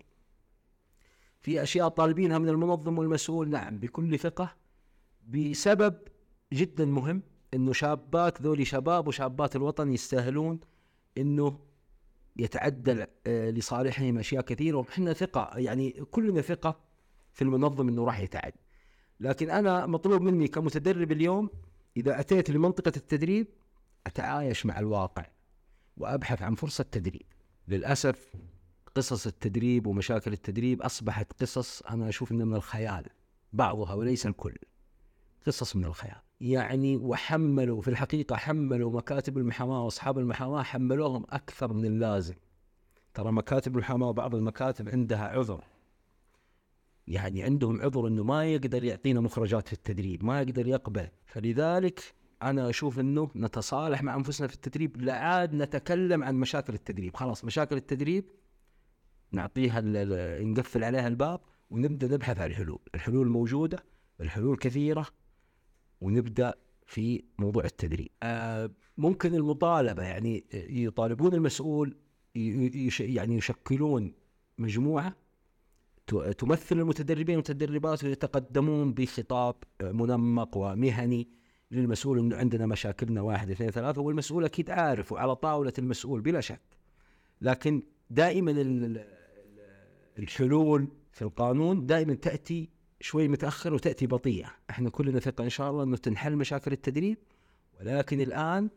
في 1.42 1.64
أشياء 1.64 1.88
طالبينها 1.88 2.38
من 2.38 2.50
المنظم 2.50 2.98
والمسؤول 2.98 3.50
نعم 3.50 3.78
بكل 3.78 4.20
ثقة 4.20 4.56
بسبب 5.28 5.96
جدا 6.54 6.86
مهم 6.86 7.24
أنه 7.54 7.74
شابات 7.74 8.42
ذولي 8.42 8.66
شباب 8.66 9.08
وشابات 9.08 9.56
الوطن 9.56 9.92
يستاهلون 9.92 10.60
أنه 11.18 11.60
يتعدل 12.38 13.08
آه، 13.28 13.50
لصالحهم 13.50 14.18
أشياء 14.18 14.42
كثيرة 14.44 14.78
وحنا 14.78 15.14
ثقة. 15.14 15.58
يعني 15.58 15.92
كلنا 16.12 16.42
ثقة 16.42 16.80
في 17.34 17.42
المنظم 17.42 17.88
إنه 17.88 18.06
راح 18.06 18.20
يتعد. 18.20 18.54
لكن 19.20 19.50
أنا 19.50 19.86
مطلوب 19.86 20.22
مني 20.22 20.48
كمتدرب 20.48 21.12
اليوم 21.12 21.50
إذا 21.98 22.20
أتيت 22.20 22.50
لمنطقة 22.50 22.94
التدريب 22.98 23.48
أتعايش 24.08 24.66
مع 24.66 24.80
الواقع 24.80 25.26
وأبحث 25.98 26.42
عن 26.42 26.56
فرصة 26.56 26.86
تدريب. 26.92 27.26
للأسف 27.68 28.36
قصص 28.96 29.28
التدريب 29.28 29.88
ومشاكل 29.88 30.34
التدريب 30.34 30.82
أصبحت 30.82 31.42
قصص 31.42 31.82
أنا 31.82 32.10
أشوف 32.10 32.32
أنها 32.32 32.46
من 32.46 32.56
الخيال 32.56 33.06
بعضها 33.54 33.94
وليس 33.94 34.28
الكل. 34.28 34.56
قصص 35.50 35.76
من 35.76 35.86
الخيال. 35.86 36.22
يعني 36.42 36.98
وحملوا 36.98 37.82
في 37.82 37.88
الحقيقة 37.88 38.36
حملوا 38.36 38.92
مكاتب 38.92 39.38
المحاماة 39.38 39.84
وأصحاب 39.84 40.20
المحاماة 40.20 40.64
حملوهم 40.64 41.26
أكثر 41.30 41.74
من 41.74 41.86
اللازم. 41.86 42.36
ترى 43.14 43.32
مكاتب 43.32 43.76
المحاماة 43.76 44.08
وبعض 44.08 44.36
المكاتب 44.36 44.90
عندها 44.90 45.28
عذر. 45.28 45.64
يعني 47.08 47.44
عندهم 47.44 47.82
عذر 47.82 48.08
إنه 48.08 48.24
ما 48.24 48.46
يقدر 48.46 48.84
يعطينا 48.84 49.22
مخرجات 49.22 49.68
في 49.68 49.74
التدريب 49.74 50.24
ما 50.24 50.42
يقدر 50.42 50.68
يقبل. 50.68 51.08
فلذلك 51.26 52.14
أنا 52.42 52.70
أشوف 52.70 53.00
إنه 53.00 53.30
نتصالح 53.36 54.04
مع 54.04 54.16
أنفسنا 54.16 54.48
في 54.48 54.54
التدريب 54.54 55.02
لا 55.02 55.14
عاد 55.14 55.54
نتكلم 55.54 56.24
عن 56.24 56.36
مشاكل 56.36 56.74
التدريب. 56.74 57.16
خلاص 57.16 57.46
مشاكل 57.46 57.76
التدريب 57.76 58.26
نعطيها 59.32 59.82
نقفل 60.42 60.84
عليها 60.84 61.08
الباب 61.08 61.40
ونبدأ 61.70 62.08
نبحث 62.08 62.40
عن 62.40 62.50
الحلول. 62.50 62.80
الحلول 62.96 63.28
موجودة 63.28 63.84
الحلول 64.22 64.58
كثيرة 64.58 65.06
ونبدأ 66.02 66.54
في 66.86 67.24
موضوع 67.40 67.64
التدريب. 67.66 68.10
آه 68.24 68.72
ممكن 68.98 69.36
المطالبة 69.36 70.04
يعني 70.04 70.46
يطالبون 70.54 71.34
المسؤول 71.34 71.98
يعني 73.00 73.36
يشكلون 73.38 74.14
مجموعة 74.58 75.16
تمثل 76.38 76.80
المتدربين 76.80 77.36
والمتدربات 77.36 78.04
ويتقدمون 78.04 78.94
بخطاب 78.94 79.56
منمق 79.82 80.58
ومهني 80.58 81.28
للمسؤول 81.72 82.20
إنه 82.20 82.36
عندنا 82.36 82.66
مشاكلنا 82.66 83.22
واحد 83.22 83.50
اثنين 83.52 83.72
ثلاثة 83.72 84.02
والمسؤول 84.02 84.46
أكيد 84.46 84.70
عارف 84.70 85.12
وعلى 85.12 85.36
طاولة 85.36 85.74
المسؤول 85.80 86.22
بلا 86.22 86.42
شك. 86.42 86.62
لكن 87.42 87.84
دائما 88.10 88.52
ال- 88.52 88.84
ال- 88.86 89.06
الحلول 90.20 90.88
في 91.12 91.22
القانون 91.22 91.86
دائما 91.86 92.14
تأتي 92.14 92.70
شوي 93.02 93.28
متأخر 93.28 93.74
وتأتي 93.74 94.08
بطيئة، 94.08 94.52
إحنا 94.70 94.90
كلنا 94.90 95.20
ثقة 95.20 95.44
إن 95.44 95.50
شاء 95.50 95.72
الله 95.72 95.84
إنه 95.84 95.98
تنحل 95.98 96.36
مشاكل 96.36 96.72
التدريب 96.72 97.18
ولكن 97.80 98.22
الآن 98.22 98.70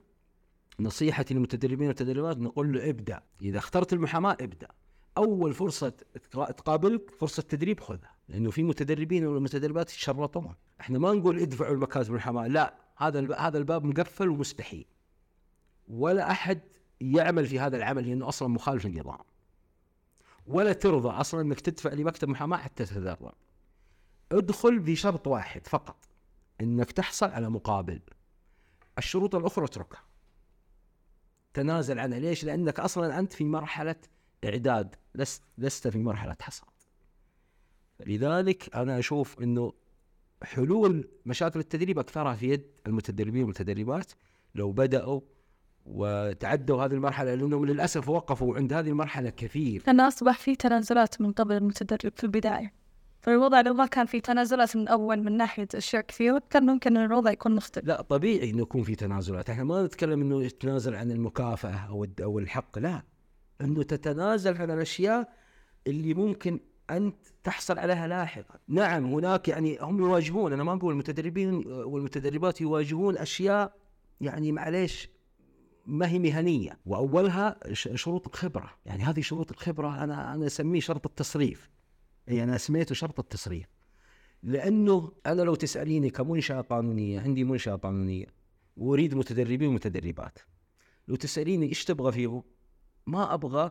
نصيحتي 0.80 1.35
للمتدربين 1.35 1.80
والمتدربات 1.80 2.38
نقول 2.38 2.72
له 2.72 2.90
ابدأ، 2.90 3.22
إذا 3.42 3.58
اخترت 3.58 3.92
المحاماة 3.92 4.37
ابدأ. 4.40 4.68
أول 5.16 5.54
فرصة 5.54 5.92
تقا- 6.14 6.50
تقابلك 6.50 7.11
فرصة 7.18 7.42
تدريب 7.42 7.80
خذها، 7.80 8.16
لأنه 8.28 8.50
في 8.50 8.62
متدربين 8.62 9.26
والمتدربات 9.26 9.90
يتشرطون، 9.90 10.54
إحنا 10.80 10.98
ما 10.98 11.12
نقول 11.12 11.38
ادفعوا 11.38 11.74
المكاتب 11.74 12.11
المحاماه، 12.11 12.46
لا 12.46 12.74
هذا 12.96 13.35
هذا 13.35 13.58
الباب 13.58 13.85
مقفل 13.85 14.28
ومستحيل. 14.28 14.87
ولا 15.88 16.30
أحد 16.30 16.61
يعمل 17.00 17.46
في 17.46 17.61
هذا 17.61 17.76
العمل 17.76 18.08
لأنه 18.08 18.28
أصلا 18.28 18.48
مخالف 18.48 18.87
للنظام. 18.87 19.18
ولا 20.46 20.72
ترضى 20.72 21.08
أصلا 21.08 21.40
إنك 21.40 21.61
تدفع 21.61 21.92
لمكتب 21.92 22.28
محاماة 22.28 22.56
حتى 22.56 22.85
تتدرب. 22.85 23.32
ادخل 24.32 24.78
بشرط 24.78 25.26
واحد 25.26 25.66
فقط 25.66 25.96
انك 26.60 26.92
تحصل 26.92 27.30
على 27.30 27.50
مقابل. 27.50 28.00
الشروط 28.98 29.34
الأخرى 29.34 29.64
اتركها. 29.64 30.02
تنازل 31.54 31.98
عنها 31.98 32.18
ليش؟ 32.18 32.44
لأنك 32.44 32.80
أصلا 32.80 33.18
أنت 33.18 33.32
في 33.32 33.44
مرحلة 33.44 33.96
إعداد 34.44 34.94
لست 35.14 35.42
لست 35.58 35.88
في 35.88 35.98
مرحلة 35.98 36.36
حصاد. 36.40 36.68
لذلك 38.06 38.76
أنا 38.76 38.98
أشوف 38.98 39.40
إنه 39.40 39.72
حلول 40.42 41.08
مشاكل 41.26 41.60
التدريب 41.60 41.98
أكثرها 41.98 42.34
في 42.34 42.48
يد 42.48 42.66
المتدربين 42.86 43.42
والمتدربات 43.42 44.12
لو 44.54 44.72
بدأوا 44.72 45.20
وتعدوا 45.86 46.84
هذه 46.84 46.92
المرحلة 46.92 47.34
لأنهم 47.34 47.66
للأسف 47.66 48.08
وقفوا 48.08 48.56
عند 48.56 48.72
هذه 48.72 48.88
المرحلة 48.88 49.30
كثير 49.30 49.82
لأن 49.86 50.00
أصبح 50.00 50.38
في 50.38 50.56
تنازلات 50.56 51.20
من 51.20 51.32
قبل 51.32 51.56
المتدرب 51.56 52.12
في 52.16 52.24
البداية 52.24 52.72
فالوضع 53.22 53.61
لو 53.61 53.74
ما 53.74 53.87
كان 53.87 54.06
في 54.06 54.20
تنازلات 54.20 54.76
من 54.76 54.88
أول 54.88 55.22
من 55.22 55.37
ناحية 55.37 55.68
أشياء 55.74 56.02
كثيرة 56.02 56.42
كان 56.50 56.66
ممكن 56.66 56.96
الوضع 56.96 57.30
يكون 57.30 57.54
مختلف. 57.54 57.85
لا 57.85 58.02
طبيعي 58.02 58.50
إنه 58.50 58.62
يكون 58.62 58.82
في 58.82 58.94
تنازلات، 58.94 59.50
إحنا 59.50 59.64
ما 59.64 59.82
نتكلم 59.82 60.20
إنه 60.20 60.42
يتنازل 60.42 60.94
عن 60.94 61.11
المكافأة 61.11 61.76
أو 61.88 62.06
أو 62.22 62.38
الحق، 62.38 62.78
لا. 62.78 63.02
إنه 63.61 63.82
تتنازل 63.82 64.56
عن 64.56 64.70
الأشياء 64.70 65.32
اللي 65.87 66.14
ممكن 66.14 66.61
أنت 66.90 67.16
تحصل 67.44 67.78
عليها 67.78 68.06
لاحقا، 68.06 68.58
نعم 68.68 69.04
هناك 69.04 69.48
يعني 69.48 69.78
هم 69.80 69.98
يواجهون 69.98 70.52
أنا 70.52 70.64
ما 70.64 70.72
أقول 70.72 70.92
المتدربين 70.92 71.54
والمتدربات 71.66 72.61
يواجهون 72.61 73.18
أشياء 73.18 73.76
يعني 74.20 74.52
معليش 74.52 75.11
ما 75.87 76.08
هي 76.08 76.18
مهنية. 76.18 76.78
وأولها 76.87 77.56
شروط 77.72 78.28
الخبرة، 78.28 78.70
يعني 78.87 79.02
هذه 79.02 79.20
شروط 79.20 79.50
الخبرة 79.50 80.04
أنا 80.04 80.35
أنا 80.35 80.46
أسميه 80.46 80.80
شرط 80.80 81.06
التصريف. 81.06 81.70
أي 82.28 82.42
أنا 82.42 82.58
سميته 82.58 82.94
شرط 82.94 83.18
التصريف. 83.18 83.66
لأنه 84.42 85.12
أنا 85.26 85.42
لو 85.42 85.54
تسأليني 85.54 86.11
كمنشأة 86.11 86.61
قانونية 86.61 87.20
عندي 87.20 87.44
منشأة 87.44 87.74
قانونية 87.74 88.26
وأريد 88.76 89.14
متدربين 89.14 89.68
ومتدربات. 89.68 90.38
لو 91.08 91.16
تسأليني 91.16 91.66
إيش 91.66 91.85
تبغى 91.85 92.12
فيهم 92.12 92.42
ما 93.06 93.35
أبغى 93.35 93.70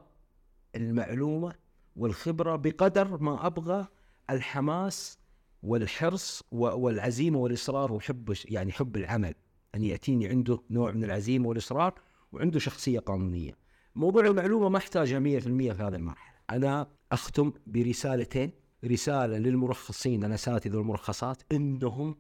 المعلومة 0.76 1.54
والخبرة 1.96 2.56
بقدر 2.56 3.18
ما 3.18 3.46
أبغى 3.48 3.88
الحماس 4.30 5.18
والحرص 5.64 6.44
والعزيمة 6.52 7.40
والإصرار 7.40 7.94
وحب 7.94 8.34
يعني 8.46 8.72
حب 8.72 8.98
العمل. 8.98 9.34
أن 9.76 9.84
يأتيني 9.84 10.28
عنده 10.28 10.60
نوع 10.70 10.92
من 10.92 11.04
العزيمة 11.04 11.48
والإصرار 11.48 11.94
وعنده 12.32 12.60
شخصية 12.60 13.00
قانونية. 13.00 13.58
موضوع 13.96 14.26
المعلومة 14.26 14.70
ما 14.70 14.78
احتاجها 14.78 15.20
100% 15.20 15.74
في 15.74 15.84
هذه 15.84 15.96
المرحلة. 15.96 16.38
أنا 16.50 16.88
أختم 17.12 17.54
برسالتين 17.68 18.52
رسالة 18.86 19.38
للمرخصين 19.38 20.26
الاساتذه 20.26 20.78
والمرخصات 20.78 21.42
إنهم 21.52 22.16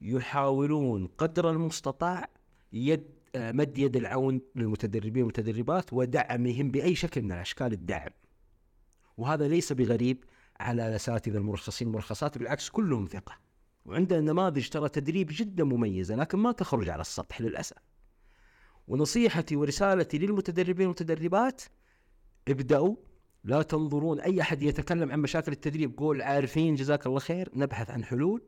يحاولون 0.00 1.06
قدر 1.06 1.50
المستطاع 1.50 2.28
يد 2.72 3.04
مد 3.36 3.78
يد 3.78 3.96
العون 3.96 4.40
للمتدربين 4.54 5.22
والمتدربات 5.22 5.92
ودعمهم 5.92 6.70
بأي 6.70 6.94
شكل 6.94 7.22
من 7.22 7.32
اشكال 7.32 7.72
الدعم. 7.72 8.10
وهذا 9.16 9.48
ليس 9.48 9.72
بغريب 9.72 10.24
على 10.60 10.88
الاساتذه 10.88 11.36
المرخصين 11.36 11.88
والمرخصات 11.88 12.38
بالعكس 12.38 12.68
كلهم 12.68 13.06
ثقة. 13.06 13.38
وعندنا 13.84 14.20
نماذج 14.20 14.68
ترى 14.68 14.88
تدريب 14.88 15.28
جدا 15.30 15.64
مميزة 15.64 16.16
لكن 16.16 16.38
ما 16.38 16.52
تخرج 16.52 16.88
على 16.88 17.00
السطح 17.00 17.40
للأسف. 17.40 17.76
ونصيحتي 18.88 19.56
ورسالتي 19.56 20.18
للمتدربين 20.18 20.86
والمتدربات 20.86 21.62
ابدأوا 22.48 22.96
لا 23.46 23.62
تنظرون 23.62 24.20
أي 24.20 24.40
أحد 24.40 24.62
يتكلم 24.62 25.12
عن 25.12 25.20
مشاكل 25.20 25.52
التدريب 25.52 25.98
قول 25.98 26.22
عارفين 26.22 26.74
جزاك 26.74 27.06
الله 27.06 27.18
خير 27.18 27.50
نبحث 27.54 27.90
عن 27.90 28.04
حلول. 28.04 28.42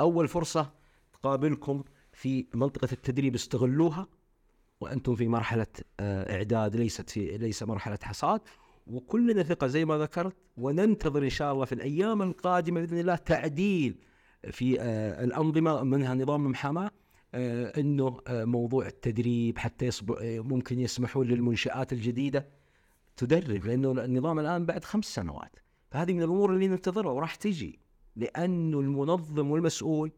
أول 0.00 0.28
فرصة 0.28 0.72
تقابلكم 1.12 1.82
في 2.12 2.46
منطقة 2.54 2.88
التدريب 2.92 3.34
استغلوها 3.34 4.06
وأنتم 4.80 5.14
في 5.14 5.28
مرحلة 5.28 5.66
آه، 6.00 6.36
إعداد 6.36 6.76
ليست 6.76 7.10
في 7.10 7.38
ليس 7.38 7.62
مرحلة 7.62 7.98
حصاد. 8.02 8.40
وكلنا 8.86 9.42
ثقة 9.42 9.66
زي 9.66 9.84
ما 9.84 9.98
ذكرت 9.98 10.36
وننتظر 10.56 11.22
إن 11.22 11.30
شاء 11.30 11.52
الله 11.52 11.64
في 11.64 11.72
الأيام 11.72 12.22
القادمة 12.22 12.80
بإذن 12.80 12.98
الله 12.98 13.16
تعديل 13.16 13.98
في 14.50 14.80
آه، 14.80 15.24
الأنظمة 15.24 15.82
منها 15.82 16.14
نظام 16.14 16.44
المحاماه 16.44 16.90
آه، 17.34 17.80
إنه 17.80 18.20
موضوع 18.28 18.86
التدريب 18.86 19.58
حتى 19.58 19.90
ممكن 20.20 20.80
يسمحون 20.80 21.26
للمنشآت 21.26 21.92
الجديدة. 21.92 22.59
تدرب 23.16 23.64
لأنه 23.66 23.90
النظام 24.04 24.38
الآن 24.38 24.66
بعد 24.66 24.84
خمس 24.84 25.04
سنوات 25.04 25.56
فهذه 25.90 26.12
من 26.12 26.22
الأمور 26.22 26.54
اللي 26.54 26.68
ننتظرها 26.68 27.12
وراح 27.12 27.34
تجي 27.34 27.78
لأنه 28.16 28.80
المنظم 28.80 29.50
والمسؤول 29.50 30.12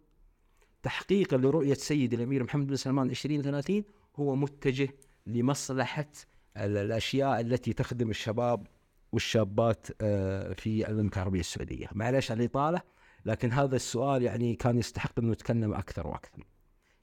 تحقيقا 0.83 1.37
لرؤية 1.37 1.74
سيدي 1.74 2.16
الأمير 2.16 2.42
محمد 2.44 2.66
بن 2.66 2.76
سلمان 2.76 3.11
2030 3.11 3.85
هو 4.16 4.37
متجه 4.37 4.88
لمصلحة 5.26 6.09
ال- 6.57 6.76
الأشياء 6.76 7.40
التي 7.40 7.72
تخدم 7.72 8.11
الشباب 8.11 8.66
والشابات 9.12 9.87
آه، 10.00 10.52
في 10.52 10.88
المملكه 10.88 11.16
العربيه 11.16 11.40
السعودية، 11.40 11.87
معلش 11.92 12.31
على 12.31 12.40
الإطالة 12.40 12.83
لكن 13.24 13.52
هذا 13.52 13.76
السؤال 13.76 14.22
يعني 14.22 14.55
كان 14.55 14.78
يستحق 14.78 15.18
أنه 15.18 15.33
نتكلم 15.33 15.74
أكثر 15.74 16.07
وأكثر. 16.07 16.46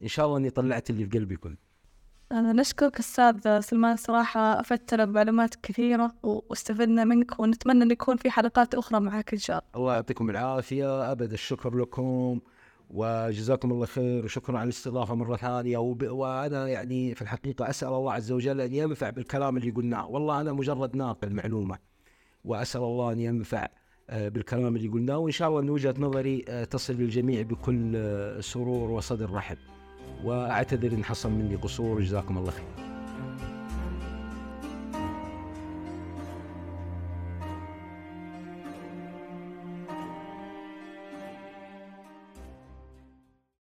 إن 0.03 0.07
شاء 0.07 0.25
الله 0.25 0.37
أني 0.37 0.49
طلعت 0.49 0.89
اللي 0.89 1.05
في 1.05 1.17
قلبي 1.19 1.35
كله. 1.35 1.57
أنا 2.31 2.53
نشكرك 2.53 2.99
أستاذ 2.99 3.59
سلمان. 3.59 3.95
صراحة 3.95 4.59
أفدتنا 4.59 5.05
بمعلومات 5.05 5.55
كثيرة 5.55 6.13
واستفدنا 6.23 7.03
منك 7.03 7.39
ونتمنى 7.39 7.83
أن 7.83 7.91
يكون 7.91 8.17
في 8.17 8.31
حلقات 8.31 8.75
أخرى 8.75 8.99
معك 8.99 9.33
إن 9.33 9.39
شاء 9.39 9.57
الله. 9.57 9.69
الله 9.75 9.93
يعطيكم 9.93 10.29
العافية. 10.29 11.11
أبد 11.11 11.33
الشكر 11.33 11.77
لكم 11.77 12.39
وجزاكم 12.89 13.71
الله 13.71 13.85
خير 13.85 14.25
وشكرا 14.25 14.57
على 14.57 14.63
الاستضافة 14.63 15.15
مرة 15.15 15.35
ثانية. 15.35 15.77
وب... 15.77 16.03
وأنا 16.03 16.67
يعني 16.67 17.15
في 17.15 17.21
الحقيقة 17.21 17.69
أسأل 17.69 17.87
الله 17.87 18.13
عز 18.13 18.31
وجل 18.31 18.61
أن 18.61 18.73
ينفع 18.73 19.09
بالكلام 19.09 19.57
اللي 19.57 19.71
قلناه، 19.71 20.07
والله 20.07 20.41
أنا 20.41 20.53
مجرد 20.53 20.95
ناقل 20.95 21.33
معلومة 21.33 21.77
وأسأل 22.45 22.81
الله 22.81 23.11
أن 23.11 23.19
ينفع 23.19 23.67
آه، 24.09 24.29
بالكلام 24.29 24.75
اللي 24.75 24.87
قلناه. 24.87 25.17
وإن 25.17 25.31
شاء 25.31 25.49
الله 25.49 25.59
ان 25.59 25.69
وجهة 25.69 25.95
نظري 25.97 26.45
آه، 26.49 26.63
تصل 26.63 26.93
للجميع 26.93 27.41
بكل 27.41 27.93
آه، 27.95 28.39
سرور 28.41 28.91
وصدر 28.91 29.31
رحب. 29.31 29.57
وأعتذر 30.23 30.91
إن 30.91 31.05
حصل 31.05 31.31
مني 31.31 31.55
قصور 31.55 32.01
جزاكم 32.01 32.37
الله 32.37 32.51
خير. 32.51 32.88